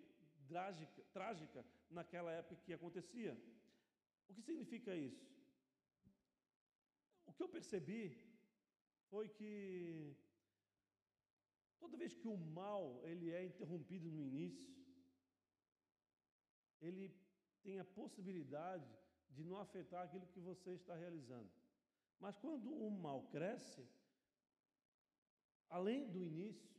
[0.49, 3.37] trágica, trágica naquela época que acontecia.
[4.29, 5.27] O que significa isso?
[7.27, 8.03] O que eu percebi
[9.11, 10.17] foi que
[11.85, 14.75] toda vez que o mal ele é interrompido no início,
[16.81, 17.05] ele
[17.63, 18.91] tem a possibilidade
[19.31, 21.51] de não afetar aquilo que você está realizando.
[22.19, 23.87] Mas quando o mal cresce,
[25.69, 26.75] além do início,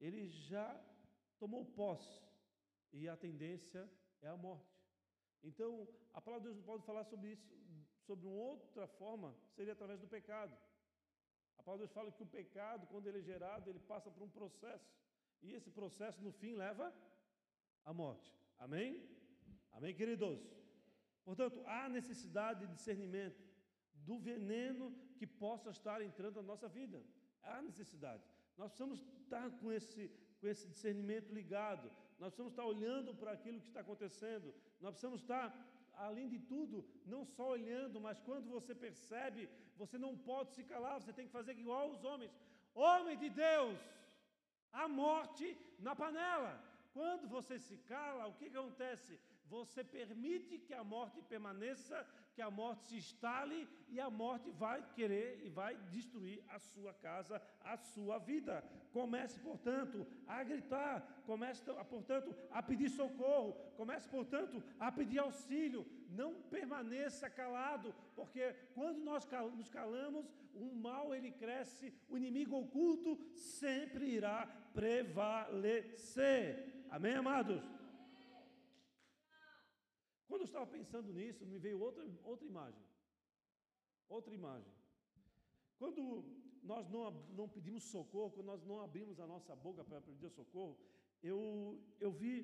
[0.00, 0.66] ele já
[1.38, 2.20] tomou posse
[2.92, 3.88] e a tendência
[4.20, 4.76] é a morte.
[5.42, 7.48] Então, a palavra de Deus não pode falar sobre isso,
[8.06, 10.56] sobre uma outra forma, seria através do pecado.
[11.60, 14.22] A palavra de Deus fala que o pecado, quando ele é gerado, ele passa por
[14.26, 14.90] um processo.
[15.42, 16.86] E esse processo, no fim, leva
[17.84, 18.28] à morte.
[18.58, 18.88] Amém?
[19.72, 20.40] Amém, queridos?
[21.22, 23.42] Portanto, há necessidade de discernimento
[24.08, 24.86] do veneno
[25.18, 26.98] que possa estar entrando na nossa vida.
[27.42, 28.24] Há necessidade.
[28.56, 31.88] Nós precisamos estar com esse, com esse discernimento ligado.
[32.18, 34.54] Nós precisamos estar olhando para aquilo que está acontecendo.
[34.80, 35.46] Nós precisamos estar,
[35.94, 41.00] além de tudo, não só olhando, mas quando você percebe, você não pode se calar,
[41.00, 42.32] você tem que fazer igual os homens.
[42.74, 43.78] Homem de Deus,
[44.72, 46.52] a morte na panela.
[46.92, 49.18] Quando você se cala, o que acontece?
[49.46, 52.06] Você permite que a morte permaneça
[52.40, 56.94] que a morte se instale e a morte vai querer e vai destruir a sua
[56.94, 58.64] casa, a sua vida.
[58.94, 65.86] Comece, portanto, a gritar, comece, portanto, a pedir socorro, comece, portanto, a pedir auxílio.
[66.08, 70.24] Não permaneça calado, porque quando nós nos calamos,
[70.54, 76.54] o mal ele cresce, o inimigo oculto sempre irá prevalecer.
[76.90, 77.79] Amém, amados?
[80.30, 82.84] Quando eu estava pensando nisso, me veio outra, outra imagem.
[84.08, 84.72] Outra imagem.
[85.76, 86.02] Quando
[86.62, 90.78] nós não, não pedimos socorro, quando nós não abrimos a nossa boca para pedir socorro,
[91.20, 92.34] eu, eu vi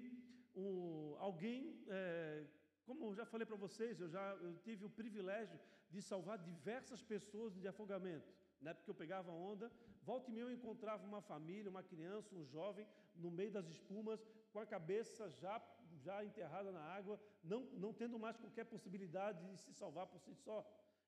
[0.57, 2.45] um, alguém, é,
[2.85, 7.01] como eu já falei para vocês, eu já eu tive o privilégio de salvar diversas
[7.03, 8.29] pessoas de afogamento.
[8.61, 9.71] Na época que eu pegava onda,
[10.03, 14.27] volta e meia eu encontrava uma família, uma criança, um jovem, no meio das espumas,
[14.53, 15.61] com a cabeça já
[16.07, 17.17] já enterrada na água,
[17.53, 20.59] não, não tendo mais qualquer possibilidade de se salvar por si só.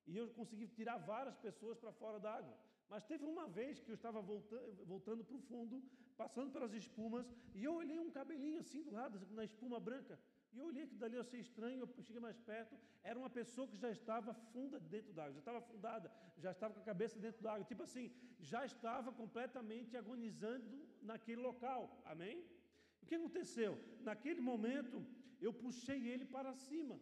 [0.09, 2.55] E eu consegui tirar várias pessoas para fora da água.
[2.91, 5.75] Mas teve uma vez que eu estava voltando, voltando para o fundo,
[6.21, 7.25] passando pelas espumas,
[7.57, 10.15] e eu olhei um cabelinho assim do lado, na espuma branca.
[10.53, 12.75] E eu olhei que dali eu achei estranho, eu cheguei mais perto,
[13.09, 16.07] era uma pessoa que já estava funda dentro d'água, já estava afundada,
[16.45, 18.07] já estava com a cabeça dentro d'água, tipo assim,
[18.51, 20.79] já estava completamente agonizando
[21.11, 22.37] naquele local, amém?
[23.09, 23.71] Que aconteceu?
[24.09, 24.97] Naquele momento,
[25.45, 26.95] eu puxei ele para cima.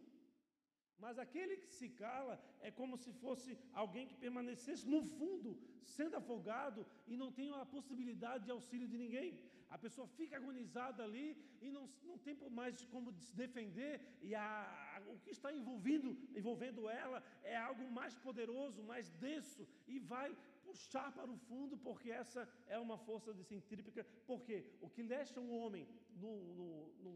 [1.03, 2.35] Mas aquele que se cala
[2.67, 3.49] é como se fosse
[3.81, 5.51] alguém que permanecesse no fundo,
[5.95, 9.29] sendo afogado e não tem a possibilidade de auxílio de ninguém.
[9.75, 11.27] A pessoa fica agonizada ali
[11.61, 13.93] e não, não tem mais como se defender,
[14.27, 14.47] e a,
[14.95, 20.29] a, o que está envolvendo, envolvendo ela é algo mais poderoso, mais denso, e vai
[20.67, 24.03] puxar para o fundo, porque essa é uma força centrípeta.
[24.25, 25.87] Porque o que deixa um homem
[26.23, 26.69] no, no,
[27.03, 27.13] no,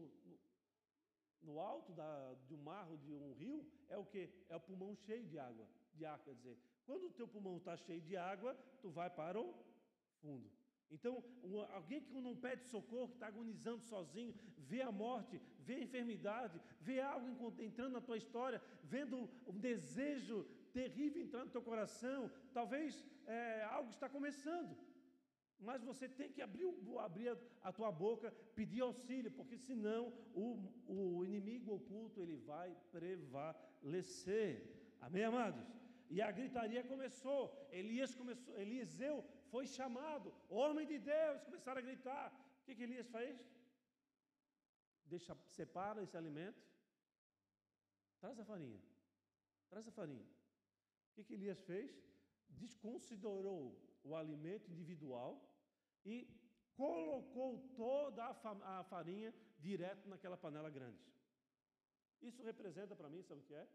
[1.42, 4.22] no alto da, de um mar ou de um rio é o que?
[4.48, 6.56] É o pulmão cheio de água, de ar, quer dizer.
[6.86, 9.54] Quando o teu pulmão está cheio de água, tu vai para o
[10.20, 10.50] fundo.
[10.94, 11.24] Então,
[11.72, 16.60] alguém que não pede socorro, que está agonizando sozinho, vê a morte, vê a enfermidade,
[16.80, 17.28] vê algo
[17.62, 20.46] entrando na tua história, vendo um desejo
[20.78, 24.72] terrível entrando no teu coração, talvez é, algo está começando.
[25.68, 26.66] Mas você tem que abrir,
[26.98, 27.28] abrir
[27.62, 30.46] a, tua boca, pedir auxílio, porque senão o,
[30.96, 34.50] o inimigo oculto ele vai prevalecer.
[35.00, 35.64] Amém, amados?
[36.10, 37.42] E a gritaria começou.
[37.70, 42.26] Elias começou, Eliseu foi chamado, homem de Deus, começaram a gritar.
[42.60, 43.36] O que, que Elias fez?
[45.12, 46.62] Deixa, separa esse alimento,
[48.20, 48.80] traz a farinha,
[49.70, 50.28] traz a farinha.
[51.16, 51.90] O que, Elias fez?
[52.48, 55.32] Desconsiderou o alimento individual
[56.04, 56.28] e
[56.74, 61.04] colocou toda a farinha direto naquela panela grande.
[62.20, 63.68] Isso representa para mim, sabe o que é?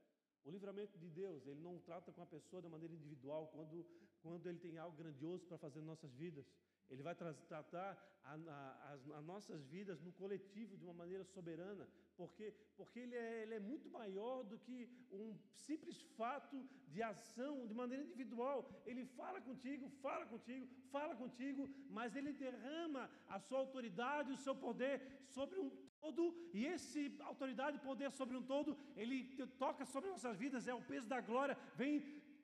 [0.44, 3.86] O livramento de Deus, ele não trata com a pessoa de maneira individual quando,
[4.22, 6.46] quando ele tem algo grandioso para fazer nas nossas vidas.
[6.90, 11.88] Ele vai tratar a, a, as, as, nossas vidas no coletivo de uma maneira soberana,
[12.16, 17.68] porque, porque ele, é, ele é muito maior do que um simples fato de ação
[17.68, 18.70] de maneira individual.
[18.86, 24.56] Ele fala contigo, fala contigo, fala contigo, mas ele derrama a sua autoridade, o seu
[24.56, 25.70] poder sobre um
[26.00, 26.24] todo,
[26.54, 29.24] e esse autoridade e poder sobre um todo, ele
[29.58, 32.00] toca sobre nossas vidas, é o peso da glória, vem,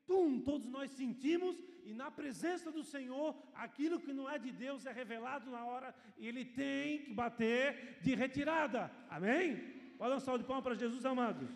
[0.05, 4.85] tum, todos nós sentimos, e na presença do Senhor, aquilo que não é de Deus
[4.85, 9.93] é revelado na hora, e ele tem que bater de retirada, amém?
[9.97, 11.49] Pode dar um de palmas para Jesus, amados.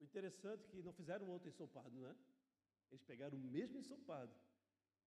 [0.00, 2.14] O interessante é que não fizeram outro ensopado, né?
[2.90, 4.32] Eles pegaram o mesmo ensopado.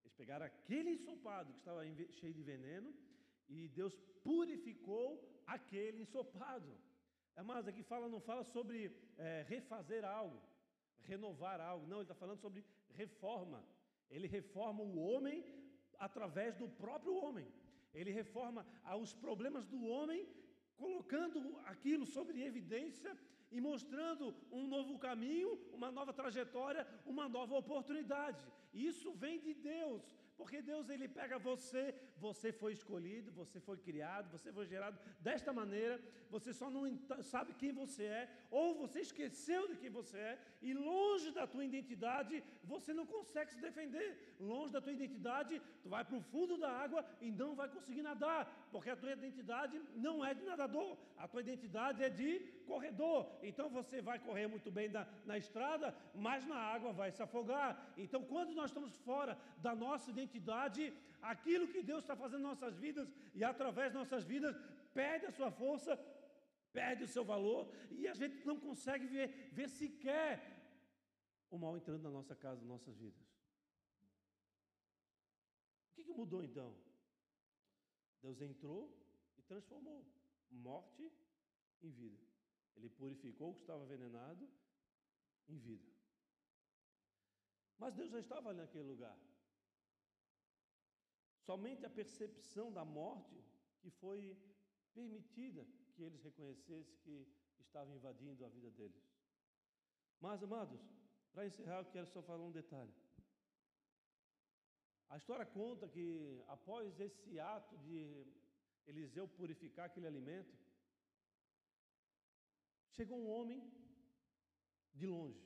[0.04, 1.82] Eles pegaram aquele ensopado que estava
[2.20, 2.94] cheio de veneno
[3.50, 5.08] e Deus purificou
[5.46, 6.72] aquele ensopado.
[7.44, 10.42] Mas aqui fala, não fala sobre é, refazer algo,
[11.02, 11.86] renovar algo.
[11.88, 13.64] Não, ele está falando sobre reforma.
[14.10, 15.44] Ele reforma o homem
[16.00, 17.48] através do próprio homem.
[17.94, 18.66] Ele reforma
[19.02, 20.28] os problemas do homem
[20.76, 23.18] colocando aquilo sobre evidência
[23.52, 28.44] e mostrando um novo caminho, uma nova trajetória, uma nova oportunidade.
[28.74, 30.04] Isso vem de Deus.
[30.38, 31.84] Porque Deus ele pega você,
[32.18, 36.84] você foi escolhido, você foi criado, você foi gerado desta maneira, você só não
[37.24, 41.64] sabe quem você é, ou você esqueceu de quem você é, e longe da tua
[41.64, 44.36] identidade, você não consegue se defender.
[44.40, 48.02] Longe da tua identidade, tu vai para o fundo da água e não vai conseguir
[48.02, 53.32] nadar, porque a tua identidade não é de nadador, a tua identidade é de corredor.
[53.42, 57.94] Então você vai correr muito bem na, na estrada, mas na água vai se afogar.
[57.98, 60.84] Então, quando nós estamos fora da nossa identidade, identidade,
[61.34, 64.56] aquilo que Deus está fazendo em nossas vidas e através de nossas vidas,
[65.00, 65.94] perde a sua força,
[66.80, 67.62] perde o seu valor
[67.92, 70.32] e a gente não consegue ver, ver sequer
[71.50, 73.26] o mal entrando na nossa casa, nas nossas vidas.
[75.90, 76.70] O que, que mudou então?
[78.22, 78.82] Deus entrou
[79.38, 80.00] e transformou
[80.52, 81.12] morte
[81.82, 82.22] em vida.
[82.76, 84.50] Ele purificou o que estava envenenado
[85.48, 85.90] em vida.
[87.78, 89.18] Mas Deus já estava naquele lugar.
[91.48, 93.36] Somente a percepção da morte
[93.82, 94.20] que foi
[94.94, 95.62] permitida
[95.94, 97.16] que eles reconhecessem que
[97.60, 99.04] estava invadindo a vida deles.
[100.20, 100.82] Mas, amados,
[101.32, 102.94] para encerrar, eu quero só falar um detalhe.
[105.10, 106.06] A história conta que
[106.48, 108.26] após esse ato de
[108.88, 110.54] Eliseu purificar aquele alimento,
[112.96, 113.62] chegou um homem
[114.94, 115.46] de longe.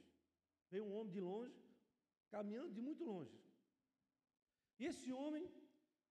[0.71, 1.59] Veio um homem de longe,
[2.29, 3.37] caminhando de muito longe.
[4.79, 5.45] E esse homem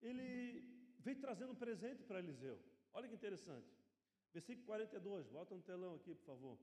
[0.03, 0.65] ele
[1.01, 2.59] veio trazendo um presente para Eliseu.
[2.93, 3.69] Olha que interessante.
[4.33, 6.59] Versículo 42, volta no telão aqui, por favor.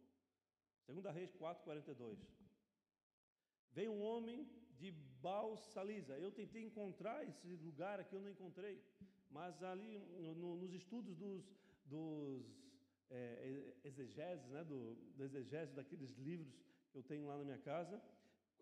[0.86, 2.20] Segunda Reis 4, 42.
[3.72, 6.18] Veio um homem de Balsaliza.
[6.18, 8.82] Eu tentei encontrar esse lugar aqui, eu não encontrei.
[9.30, 11.44] Mas ali no, nos estudos dos,
[11.86, 12.46] dos
[13.10, 16.54] é, exegeses, né, do, do exegese daqueles livros
[16.92, 18.02] que eu tenho lá na minha casa,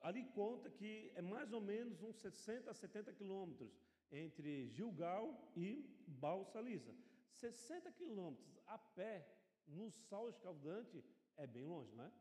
[0.01, 3.71] ali conta que é mais ou menos uns 60 a 70 quilômetros
[4.11, 6.93] entre Gilgal e Balsaliza.
[7.31, 9.27] 60 quilômetros a pé,
[9.67, 11.03] no sol escaldante,
[11.37, 12.11] é bem longe, não é?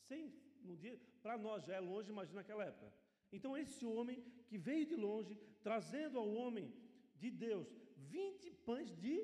[0.00, 2.92] Sem, no dia, para nós já é longe, imagina naquela época.
[3.30, 6.72] Então esse homem que veio de longe, trazendo ao homem
[7.16, 9.14] de Deus 20 pães de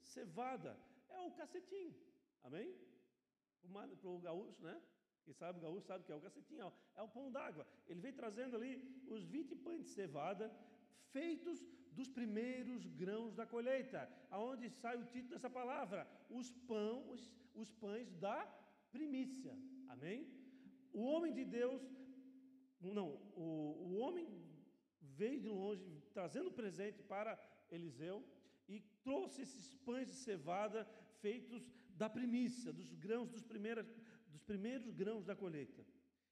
[0.00, 0.78] cevada,
[1.08, 1.94] é o cacetinho,
[2.42, 2.74] amém?
[4.00, 4.80] Para o gaúcho, né?
[5.24, 7.66] Quem sabe o gaúcho sabe que é o cacetinho, é o pão d'água.
[7.86, 8.72] Ele veio trazendo ali
[9.08, 10.50] os 20 pães de cevada,
[11.12, 17.70] feitos dos primeiros grãos da colheita, aonde sai o título dessa palavra, os pães, os
[17.72, 18.46] pães da
[18.90, 19.56] primícia.
[19.88, 20.28] Amém?
[20.92, 21.82] O homem de Deus,
[22.80, 23.44] não, o,
[23.86, 24.26] o homem
[25.00, 27.38] veio de longe trazendo presente para
[27.70, 28.24] Eliseu
[28.68, 30.88] e trouxe esses pães de cevada
[31.20, 33.86] feitos da primícia, dos grãos dos primeiros,
[34.28, 35.84] dos primeiros grãos da colheita.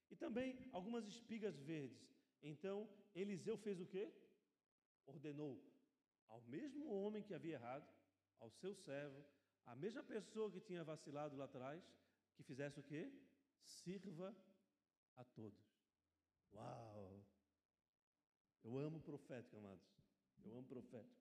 [0.09, 2.01] E também algumas espigas verdes.
[2.41, 4.11] Então, Eliseu fez o quê?
[5.05, 5.61] Ordenou
[6.27, 7.87] ao mesmo homem que havia errado,
[8.39, 9.25] ao seu servo,
[9.65, 11.83] a mesma pessoa que tinha vacilado lá atrás,
[12.35, 13.11] que fizesse o quê?
[13.63, 14.35] Sirva
[15.15, 15.59] a todos.
[16.53, 17.25] Uau!
[18.63, 19.85] Eu amo profético, amados.
[20.43, 21.19] Eu amo profético.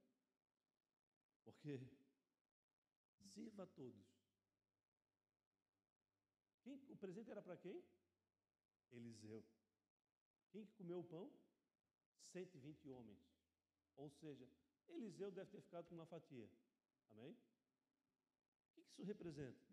[1.45, 1.81] Porque
[3.33, 4.07] sirva a todos.
[6.62, 7.83] Quem, o presente era para quem?
[8.93, 9.45] Eliseu.
[10.51, 11.33] Quem que comeu o pão?
[12.33, 13.38] 120 homens.
[13.99, 14.49] Ou seja,
[14.88, 16.49] Eliseu deve ter ficado com uma fatia.
[17.11, 17.32] Amém?
[17.32, 19.68] O que isso representa?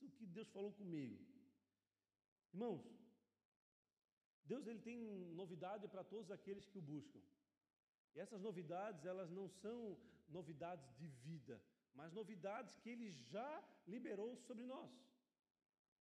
[0.00, 1.16] O que Deus falou comigo?
[2.52, 2.84] Irmãos,
[4.44, 4.98] Deus ele tem
[5.40, 7.20] novidade para todos aqueles que o buscam.
[8.14, 9.78] E essas novidades, elas não são
[10.28, 11.60] novidades de vida,
[11.94, 13.50] mas novidades que ele já
[13.86, 14.90] liberou sobre nós.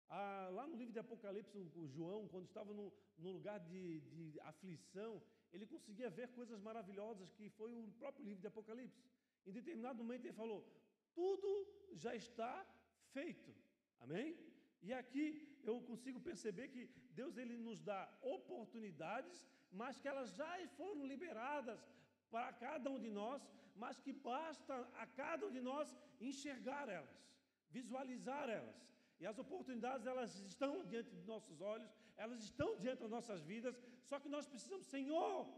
[0.08, 5.22] Ah, lá no livro de Apocalipse, o João, quando estava no, lugar de, de aflição,
[5.52, 9.02] ele conseguia ver coisas maravilhosas que foi o próprio livro de Apocalipse.
[9.46, 10.60] Em determinado momento ele falou:
[11.14, 11.50] tudo
[12.04, 12.52] já está
[13.16, 13.54] feito.
[14.00, 14.36] Amém?
[14.82, 15.26] E aqui
[15.62, 16.84] eu consigo perceber que
[17.20, 18.00] Deus ele nos dá
[18.36, 19.46] oportunidades,
[19.80, 21.80] mas que elas já foram liberadas
[22.30, 23.40] para cada um de nós,
[23.82, 27.16] mas que basta a cada um de nós enxergar elas,
[27.70, 28.80] visualizar elas.
[29.20, 31.92] E as oportunidades elas estão diante de nossos olhos,
[32.22, 35.48] elas estão diante das nossas vidas, só que nós precisamos, Senhor,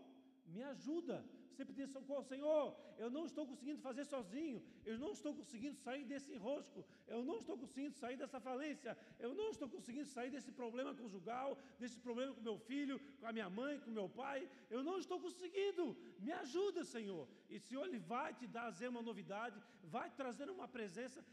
[0.47, 1.17] me ajuda.
[1.55, 6.05] Você pedir socorro, Senhor, eu não estou conseguindo fazer sozinho, eu não estou conseguindo sair
[6.05, 10.51] desse enrosco, eu não estou conseguindo sair dessa falência, eu não estou conseguindo sair desse
[10.51, 14.83] problema conjugal, desse problema com meu filho, com a minha mãe, com meu pai, eu
[14.83, 17.29] não estou conseguindo, me ajuda, Senhor.
[17.49, 21.25] E Senhor, Ele vai te trazer uma novidade, vai trazer uma presença,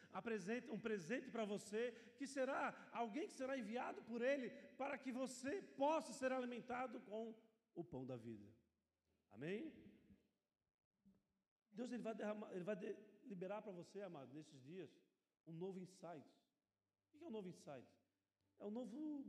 [0.69, 5.63] um presente para você, que será alguém que será enviado por Ele para que você
[5.76, 7.34] possa ser alimentado com
[7.74, 8.47] o pão da vida.
[9.32, 9.74] Amém?
[11.74, 12.95] Deus ele vai, derramar, ele vai de,
[13.26, 14.89] liberar para você, amado, nesses dias,
[15.47, 16.28] um novo insight.
[17.13, 17.88] O que é um novo insight?
[18.59, 19.26] É um novo,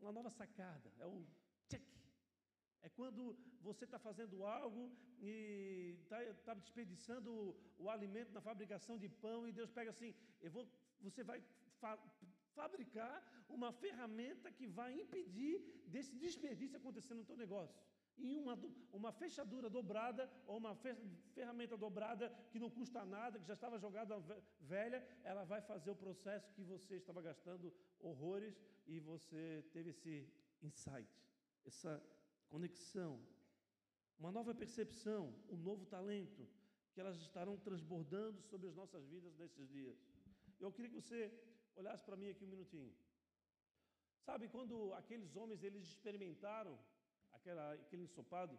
[0.00, 1.24] uma nova sacada, é o
[1.68, 1.86] check.
[2.82, 4.90] É quando você está fazendo algo
[5.20, 10.14] e está tá desperdiçando o, o, alimento na fabricação de pão e Deus pega assim,
[10.40, 10.66] eu vou,
[11.00, 11.40] você vai
[11.80, 11.98] fa
[12.54, 13.14] fabricar
[13.48, 15.54] uma ferramenta que vai impedir
[15.86, 17.74] desse desperdício acontecer no teu negócio
[18.18, 18.58] em uma,
[18.92, 20.74] uma fechadura dobrada ou uma
[21.34, 24.18] ferramenta dobrada que não custa nada, que já estava jogada
[24.60, 30.28] velha, ela vai fazer o processo que você estava gastando horrores e você teve esse
[30.62, 31.10] insight,
[31.64, 32.02] essa
[32.48, 33.20] conexão,
[34.18, 36.48] uma nova percepção, um novo talento,
[36.92, 39.98] que elas estarão transbordando sobre as nossas vidas nesses dias.
[40.60, 41.32] Eu queria que você
[41.74, 42.94] olhasse para mim aqui um minutinho.
[44.20, 46.78] Sabe quando aqueles homens eles experimentaram
[47.32, 48.58] aquela, aquele ensopado,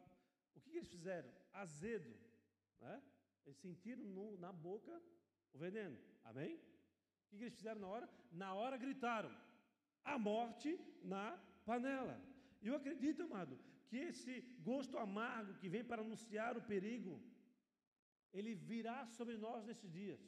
[0.55, 1.29] o que, que eles fizeram?
[1.53, 2.13] Azedo.
[2.79, 3.01] Né?
[3.45, 5.01] Eles sentiram no, na boca
[5.53, 5.97] o veneno.
[6.23, 6.55] Amém?
[6.55, 8.09] O que, que eles fizeram na hora?
[8.31, 9.35] Na hora gritaram:
[10.03, 12.19] a morte na panela.
[12.61, 17.21] E eu acredito, amado, que esse gosto amargo que vem para anunciar o perigo,
[18.31, 20.21] ele virá sobre nós nesses dias.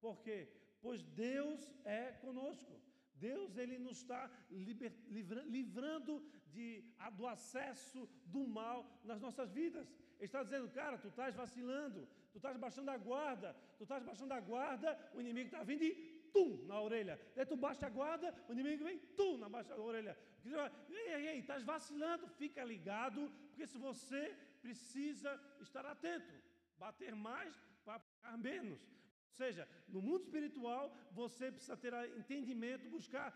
[0.00, 0.48] Por quê?
[0.82, 2.80] Pois Deus é conosco.
[3.14, 4.30] Deus ele nos está
[5.48, 6.84] livrando de,
[7.16, 9.88] do acesso do mal nas nossas vidas.
[10.18, 14.32] Ele está dizendo, cara, tu estás vacilando, tu estás baixando a guarda, tu estás baixando
[14.34, 15.94] a guarda, o inimigo está vindo e
[16.32, 17.20] tum na orelha.
[17.34, 20.16] Daí tu baixa a guarda, o inimigo vem tum na baixa da orelha.
[20.88, 26.34] Ei, ei, ei, estás vacilando, fica ligado, porque se você precisa estar atento,
[26.78, 27.54] bater mais
[27.84, 28.80] para pagar menos.
[29.34, 33.34] Ou seja, no mundo espiritual, você precisa ter entendimento, buscar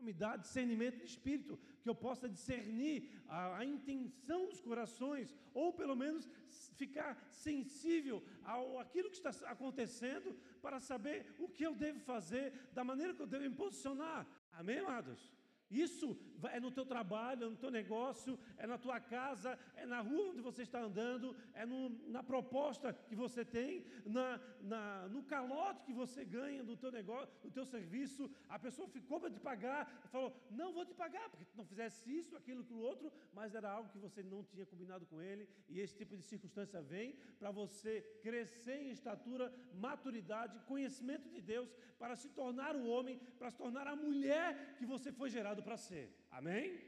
[0.00, 5.72] me dá discernimento de espírito, que eu possa discernir a, a, intenção dos corações, ou
[5.72, 6.28] pelo menos
[6.76, 12.84] ficar sensível ao aquilo que está acontecendo, para saber o que eu devo fazer, da
[12.84, 14.26] maneira que eu devo me posicionar.
[14.52, 15.37] Amém, amados?
[15.70, 16.16] Isso
[16.50, 20.30] é no teu trabalho, é no teu negócio, é na tua casa, é na rua
[20.30, 25.84] onde você está andando, é no, na proposta que você tem, na, na, no calote
[25.84, 28.30] que você ganha do teu negócio, do teu serviço.
[28.48, 32.10] A pessoa ficou para te pagar, falou: não vou te pagar, porque tu não fizesse
[32.16, 35.80] isso, aquilo, aquilo outro, mas era algo que você não tinha combinado com ele, e
[35.80, 42.16] esse tipo de circunstância vem para você crescer em estatura, maturidade, conhecimento de Deus, para
[42.16, 46.12] se tornar o homem, para se tornar a mulher que você foi gerado para ser.
[46.30, 46.80] Amém?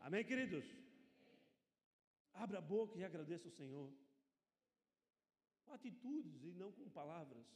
[0.00, 0.64] Amém, queridos?
[2.32, 3.92] Abra a boca e agradeça ao Senhor.
[5.64, 7.46] Com atitudes e não com palavras.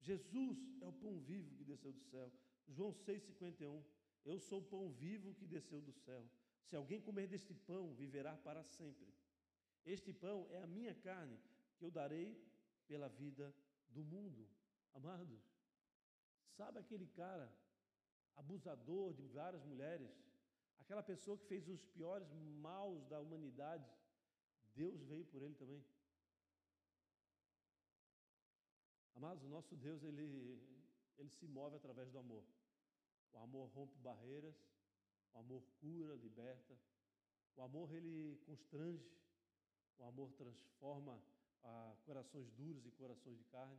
[0.00, 2.32] Jesus é o pão vivo que desceu do céu.
[2.68, 3.82] João 6,51.
[4.24, 6.24] Eu sou o pão vivo que desceu do céu.
[6.62, 9.12] Se alguém comer deste pão, viverá para sempre.
[9.84, 11.38] Este pão é a minha carne,
[11.76, 12.42] que eu darei
[12.86, 13.54] pela vida
[13.90, 14.48] do mundo.
[14.94, 15.42] Amados,
[16.56, 17.52] sabe aquele cara
[18.36, 20.10] abusador de várias mulheres,
[20.78, 22.28] aquela pessoa que fez os piores
[22.60, 23.88] maus da humanidade,
[24.74, 25.84] Deus veio por ele também.
[29.14, 30.60] Amados, o nosso Deus, ele,
[31.18, 32.44] ele se move através do amor.
[33.32, 34.56] O amor rompe barreiras,
[35.32, 36.76] o amor cura, liberta.
[37.56, 39.08] O amor, ele constrange.
[39.98, 41.22] O amor transforma
[41.62, 43.78] ah, corações duros e corações de carne.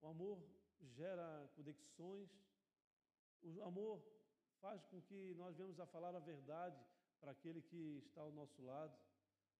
[0.00, 0.42] O amor
[0.80, 2.28] gera conexões
[3.42, 4.02] o amor
[4.60, 6.80] faz com que nós venhamos a falar a verdade
[7.20, 8.96] para aquele que está ao nosso lado.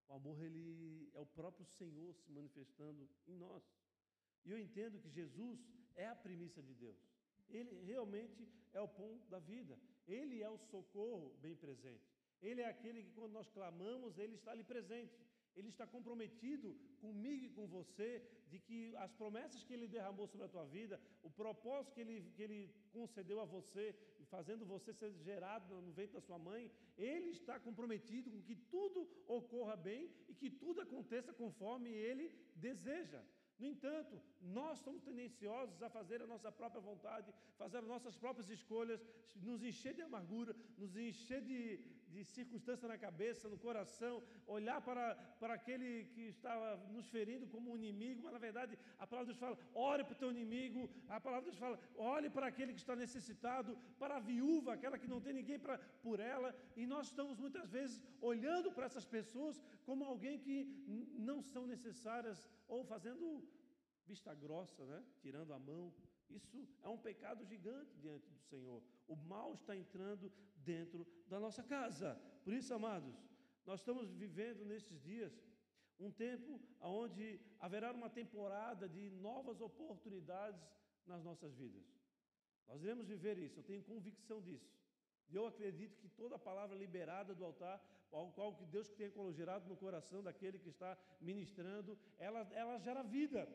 [0.08, 3.62] O amor ele é o próprio Senhor se manifestando em nós.
[4.44, 5.60] E eu entendo que Jesus
[5.94, 6.96] é a primícia de Deus.
[7.50, 9.78] Ele realmente é o pão da vida.
[10.06, 12.08] Ele é o socorro bem presente.
[12.40, 15.14] Ele é aquele que quando nós clamamos, ele está ali presente
[15.58, 16.68] ele está comprometido
[17.00, 18.10] comigo e com você,
[18.50, 22.16] de que as promessas que ele derramou sobre a tua vida, o propósito que ele,
[22.36, 22.60] que ele
[22.92, 23.84] concedeu a você,
[24.34, 29.08] fazendo você ser gerado no ventre da sua mãe, ele está comprometido com que tudo
[29.26, 33.22] ocorra bem e que tudo aconteça conforme ele deseja.
[33.58, 38.48] No entanto, nós somos tendenciosos a fazer a nossa própria vontade, fazer as nossas próprias
[38.48, 39.04] escolhas,
[39.48, 41.78] nos encher de amargura, nos encher de,
[42.08, 47.72] de circunstância na cabeça, no coração, olhar para, para aquele que estava nos ferindo como
[47.72, 51.20] um inimigo, mas na verdade a palavra Deus fala: ore para o teu inimigo, a
[51.20, 55.20] palavra Deus fala: olhe para aquele que está necessitado, para a viúva, aquela que não
[55.20, 55.58] tem ninguém
[56.06, 60.58] por ela, e nós estamos muitas vezes olhando para essas pessoas como alguém que
[61.18, 63.42] não são necessárias ou fazendo
[64.06, 65.04] vista grossa, né?
[65.20, 65.92] tirando a mão.
[66.30, 68.82] Isso é um pecado gigante diante do Senhor.
[69.06, 72.14] O mal está entrando dentro da nossa casa.
[72.44, 73.14] Por isso, amados,
[73.64, 75.32] nós estamos vivendo nesses dias
[75.98, 80.62] um tempo onde haverá uma temporada de novas oportunidades
[81.06, 81.86] nas nossas vidas.
[82.68, 84.70] Nós iremos viver isso, eu tenho convicção disso.
[85.30, 89.76] E eu acredito que toda palavra liberada do altar, qual que Deus tem gerado no
[89.76, 93.48] coração daquele que está ministrando, ela, ela gera vida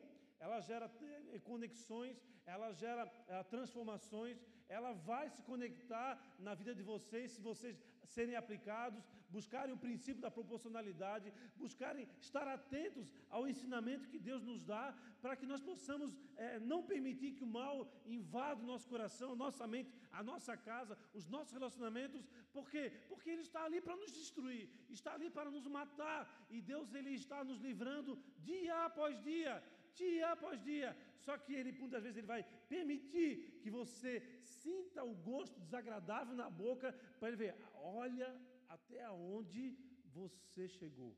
[0.44, 0.86] ela gera
[1.32, 4.36] eh, conexões, ela gera eh, transformações,
[4.68, 7.76] ela vai se conectar na vida de vocês se vocês
[8.06, 14.64] serem aplicados, buscarem o princípio da proporcionalidade, buscarem estar atentos ao ensinamento que Deus nos
[14.64, 19.34] dá, para que nós possamos é, não permitir que o mal invada o nosso coração,
[19.34, 22.92] nossa mente, a nossa casa, os nossos relacionamentos, por quê?
[23.08, 27.10] Porque Ele está ali para nos destruir, está ali para nos matar, e Deus Ele
[27.10, 29.62] está nos livrando dia após dia
[29.94, 30.96] dia após dia.
[31.26, 36.48] Só que ele, muitas vezes, ele vai permitir que você sinta o gosto desagradável na
[36.50, 38.28] boca, para ele ver, olha
[38.68, 39.76] até onde
[40.18, 41.16] você chegou.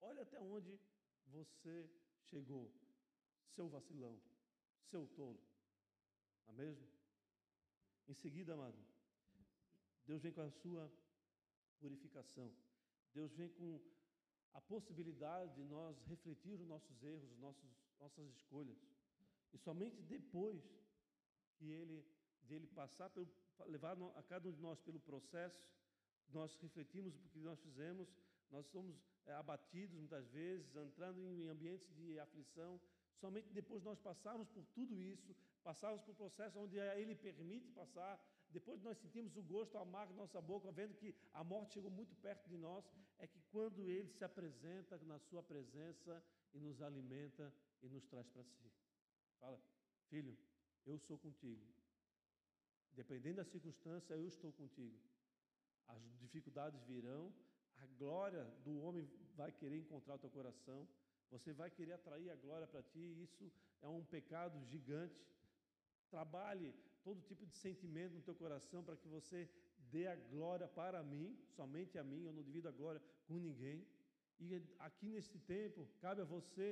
[0.00, 0.78] Olha até onde
[1.26, 1.88] você
[2.30, 2.70] chegou,
[3.54, 4.20] seu vacilão,
[4.90, 5.40] seu tolo.
[6.46, 6.86] Não é mesmo?
[8.08, 8.78] Em seguida, amado,
[10.04, 10.92] Deus vem com a sua
[11.78, 12.52] purificação.
[13.14, 13.80] Deus vem com
[14.54, 18.78] a possibilidade de nós refletir os nossos erros, os nossos, nossas escolhas.
[19.52, 20.62] E somente depois
[21.56, 22.04] que ele,
[22.44, 23.28] de ele passar, pelo,
[23.66, 25.62] levar a cada um de nós pelo processo,
[26.28, 28.08] nós refletimos o que nós fizemos,
[28.50, 28.96] nós somos
[29.26, 32.80] é, abatidos muitas vezes, entrando em ambientes de aflição.
[33.20, 38.20] Somente depois nós passarmos por tudo isso, passarmos por processo onde Ele permite passar,
[38.52, 41.90] depois de nós sentimos o gosto amargo na nossa boca, vendo que a morte chegou
[41.90, 42.84] muito perto de nós,
[43.18, 46.22] é que quando Ele se apresenta na Sua presença
[46.54, 48.70] e nos alimenta e nos traz para si.
[49.40, 49.58] Fala,
[50.08, 50.36] filho,
[50.84, 51.64] eu sou contigo.
[52.94, 54.98] Dependendo da circunstância, eu estou contigo.
[55.88, 57.32] As dificuldades virão,
[57.76, 60.86] a glória do homem vai querer encontrar o teu coração,
[61.30, 63.50] você vai querer atrair a glória para ti, isso
[63.80, 65.18] é um pecado gigante.
[66.10, 66.74] Trabalhe
[67.04, 69.48] todo tipo de sentimento no teu coração para que você
[69.90, 73.86] dê a glória para mim, somente a mim, eu não divido a glória com ninguém.
[74.40, 76.68] E aqui nesse tempo, cabe a você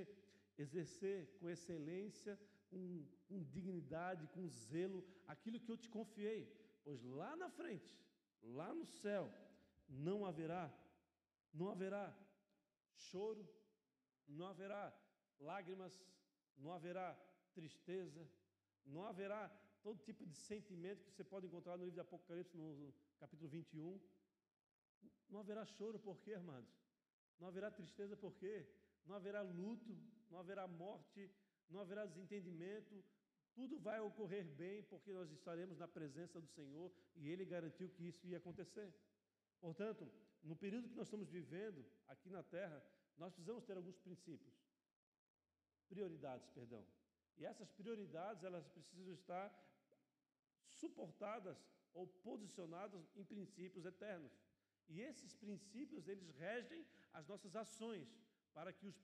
[0.59, 2.39] exercer com excelência,
[2.71, 6.43] com, com dignidade, com zelo, aquilo que eu te confiei,
[6.85, 7.91] pois lá na frente,
[8.43, 9.33] lá no céu,
[9.89, 10.73] não haverá,
[11.53, 12.17] não haverá
[12.95, 13.49] choro,
[14.29, 14.83] não haverá
[15.41, 16.01] lágrimas,
[16.57, 17.09] não haverá
[17.55, 18.29] tristeza,
[18.87, 19.51] não haverá
[19.83, 24.01] todo tipo de sentimento que você pode encontrar no livro de Apocalipse, no capítulo 21.
[25.29, 26.71] Não haverá choro, por quê, amados?
[27.39, 28.67] Não haverá tristeza, por quê?
[29.07, 29.97] Não haverá luto,
[30.31, 31.31] não haverá morte,
[31.69, 33.03] não haverá desentendimento.
[33.55, 38.07] Tudo vai ocorrer bem, porque nós estaremos na presença do Senhor e Ele garantiu que
[38.09, 38.93] isso ia acontecer.
[39.61, 40.11] Portanto,
[40.43, 42.83] no período que nós estamos vivendo aqui na terra,
[43.17, 44.55] nós precisamos ter alguns princípios,
[45.89, 46.87] prioridades, perdão.
[47.37, 49.51] E essas prioridades, elas precisam estar
[50.81, 51.59] suportadas
[51.99, 54.33] ou posicionadas em princípios eternos.
[54.89, 58.09] E esses princípios, eles regem as nossas ações,
[58.53, 58.97] para que os,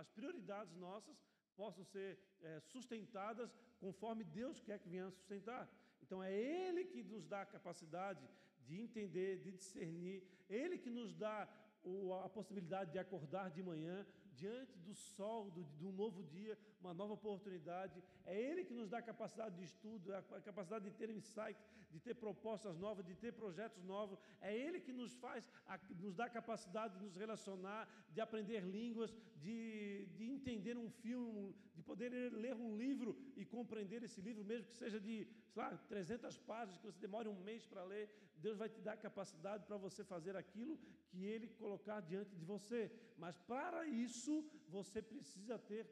[0.00, 1.16] as prioridades nossas
[1.54, 5.64] possam ser é, sustentadas conforme Deus quer que venham sustentar.
[6.02, 8.24] Então é Ele que nos dá a capacidade
[8.66, 11.48] de entender, de discernir, Ele que nos dá
[11.82, 14.06] o, a possibilidade de acordar de manhã,
[14.36, 18.02] diante do sol, do, de um novo dia, uma nova oportunidade.
[18.24, 21.58] É Ele que nos dá a capacidade de estudo, a capacidade de ter insight,
[21.90, 24.18] de ter propostas novas, de ter projetos novos.
[24.40, 27.82] É Ele que nos faz, a, nos dá a capacidade de nos relacionar,
[28.12, 32.10] de aprender línguas, de, de entender um filme, de poder
[32.44, 35.26] ler um livro e compreender esse livro, mesmo que seja de,
[35.56, 38.08] lá, 300 páginas, que você demore um mês para ler.
[38.36, 40.78] Deus vai te dar capacidade para você fazer aquilo
[41.08, 42.90] que Ele colocar diante de você.
[43.16, 45.84] Mas para isso, você precisa ter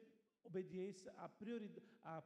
[0.43, 1.29] obediência a,
[2.03, 2.23] a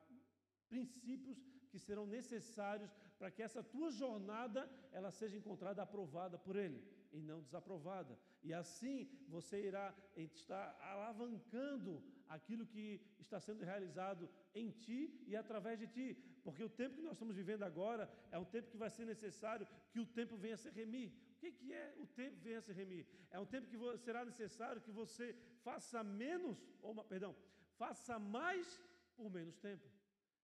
[0.67, 1.37] princípios
[1.69, 6.81] que serão necessários para que essa tua jornada ela seja encontrada aprovada por Ele
[7.11, 8.17] e não desaprovada.
[8.43, 15.79] E assim você irá estar alavancando aquilo que está sendo realizado em ti e através
[15.79, 16.17] de ti,
[16.49, 19.67] porque o tempo que nós estamos vivendo agora é um tempo que vai ser necessário
[19.91, 21.09] que o tempo venha a se remir.
[21.35, 23.05] O que, é o tempo venha se remir?
[23.31, 25.27] É um tempo que será necessário que você
[25.67, 27.35] faça menos, ou perdão,
[27.77, 28.67] faça mais
[29.15, 29.87] por menos tempo.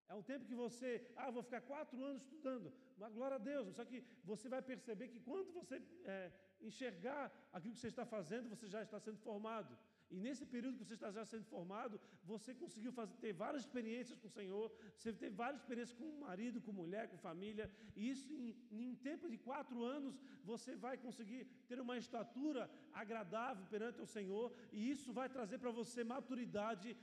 [0.08, 3.76] É um tempo que você, ah, vou ficar quatro anos estudando, mas glória a Deus,
[3.76, 6.32] só que você vai perceber que quando você é,
[6.62, 9.76] enxergar aquilo que você está fazendo, você já está sendo formado.
[10.16, 11.96] E nesse período que você está já sendo formado,
[12.32, 14.66] você conseguiu fazer, ter várias experiências com o Senhor,
[14.98, 17.66] você teve várias experiências com o marido, com mulher, com família,
[17.98, 20.16] e isso em, em tempo de quatro anos,
[20.52, 22.64] você vai conseguir ter uma estatura
[22.94, 26.96] agradável perante o Senhor, e isso vai trazer para você maturidade,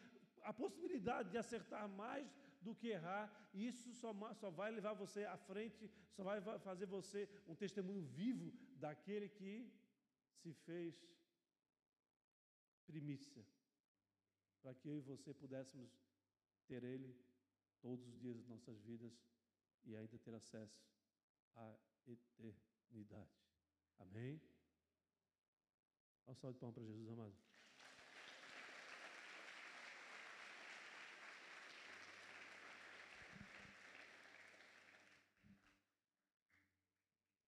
[0.42, 2.26] a possibilidade de acertar mais
[2.62, 4.10] do que errar, e isso só,
[4.42, 8.50] só vai levar você à frente, só vai fazer você um testemunho vivo
[8.84, 9.54] daquele que
[10.40, 10.94] se fez
[12.86, 13.44] primícia,
[14.60, 15.90] para que eu e você pudéssemos
[16.66, 17.16] ter Ele
[17.80, 19.12] todos os dias das nossas vidas
[19.84, 20.80] e ainda ter acesso
[21.54, 21.76] à
[22.06, 23.30] eternidade.
[23.98, 24.40] Amém?
[26.24, 27.34] Dá um salve de palmas para Jesus, amado.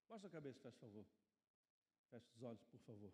[0.09, 1.07] Baixa a cabeça, faz favor.
[2.11, 3.13] Feche os olhos, por favor.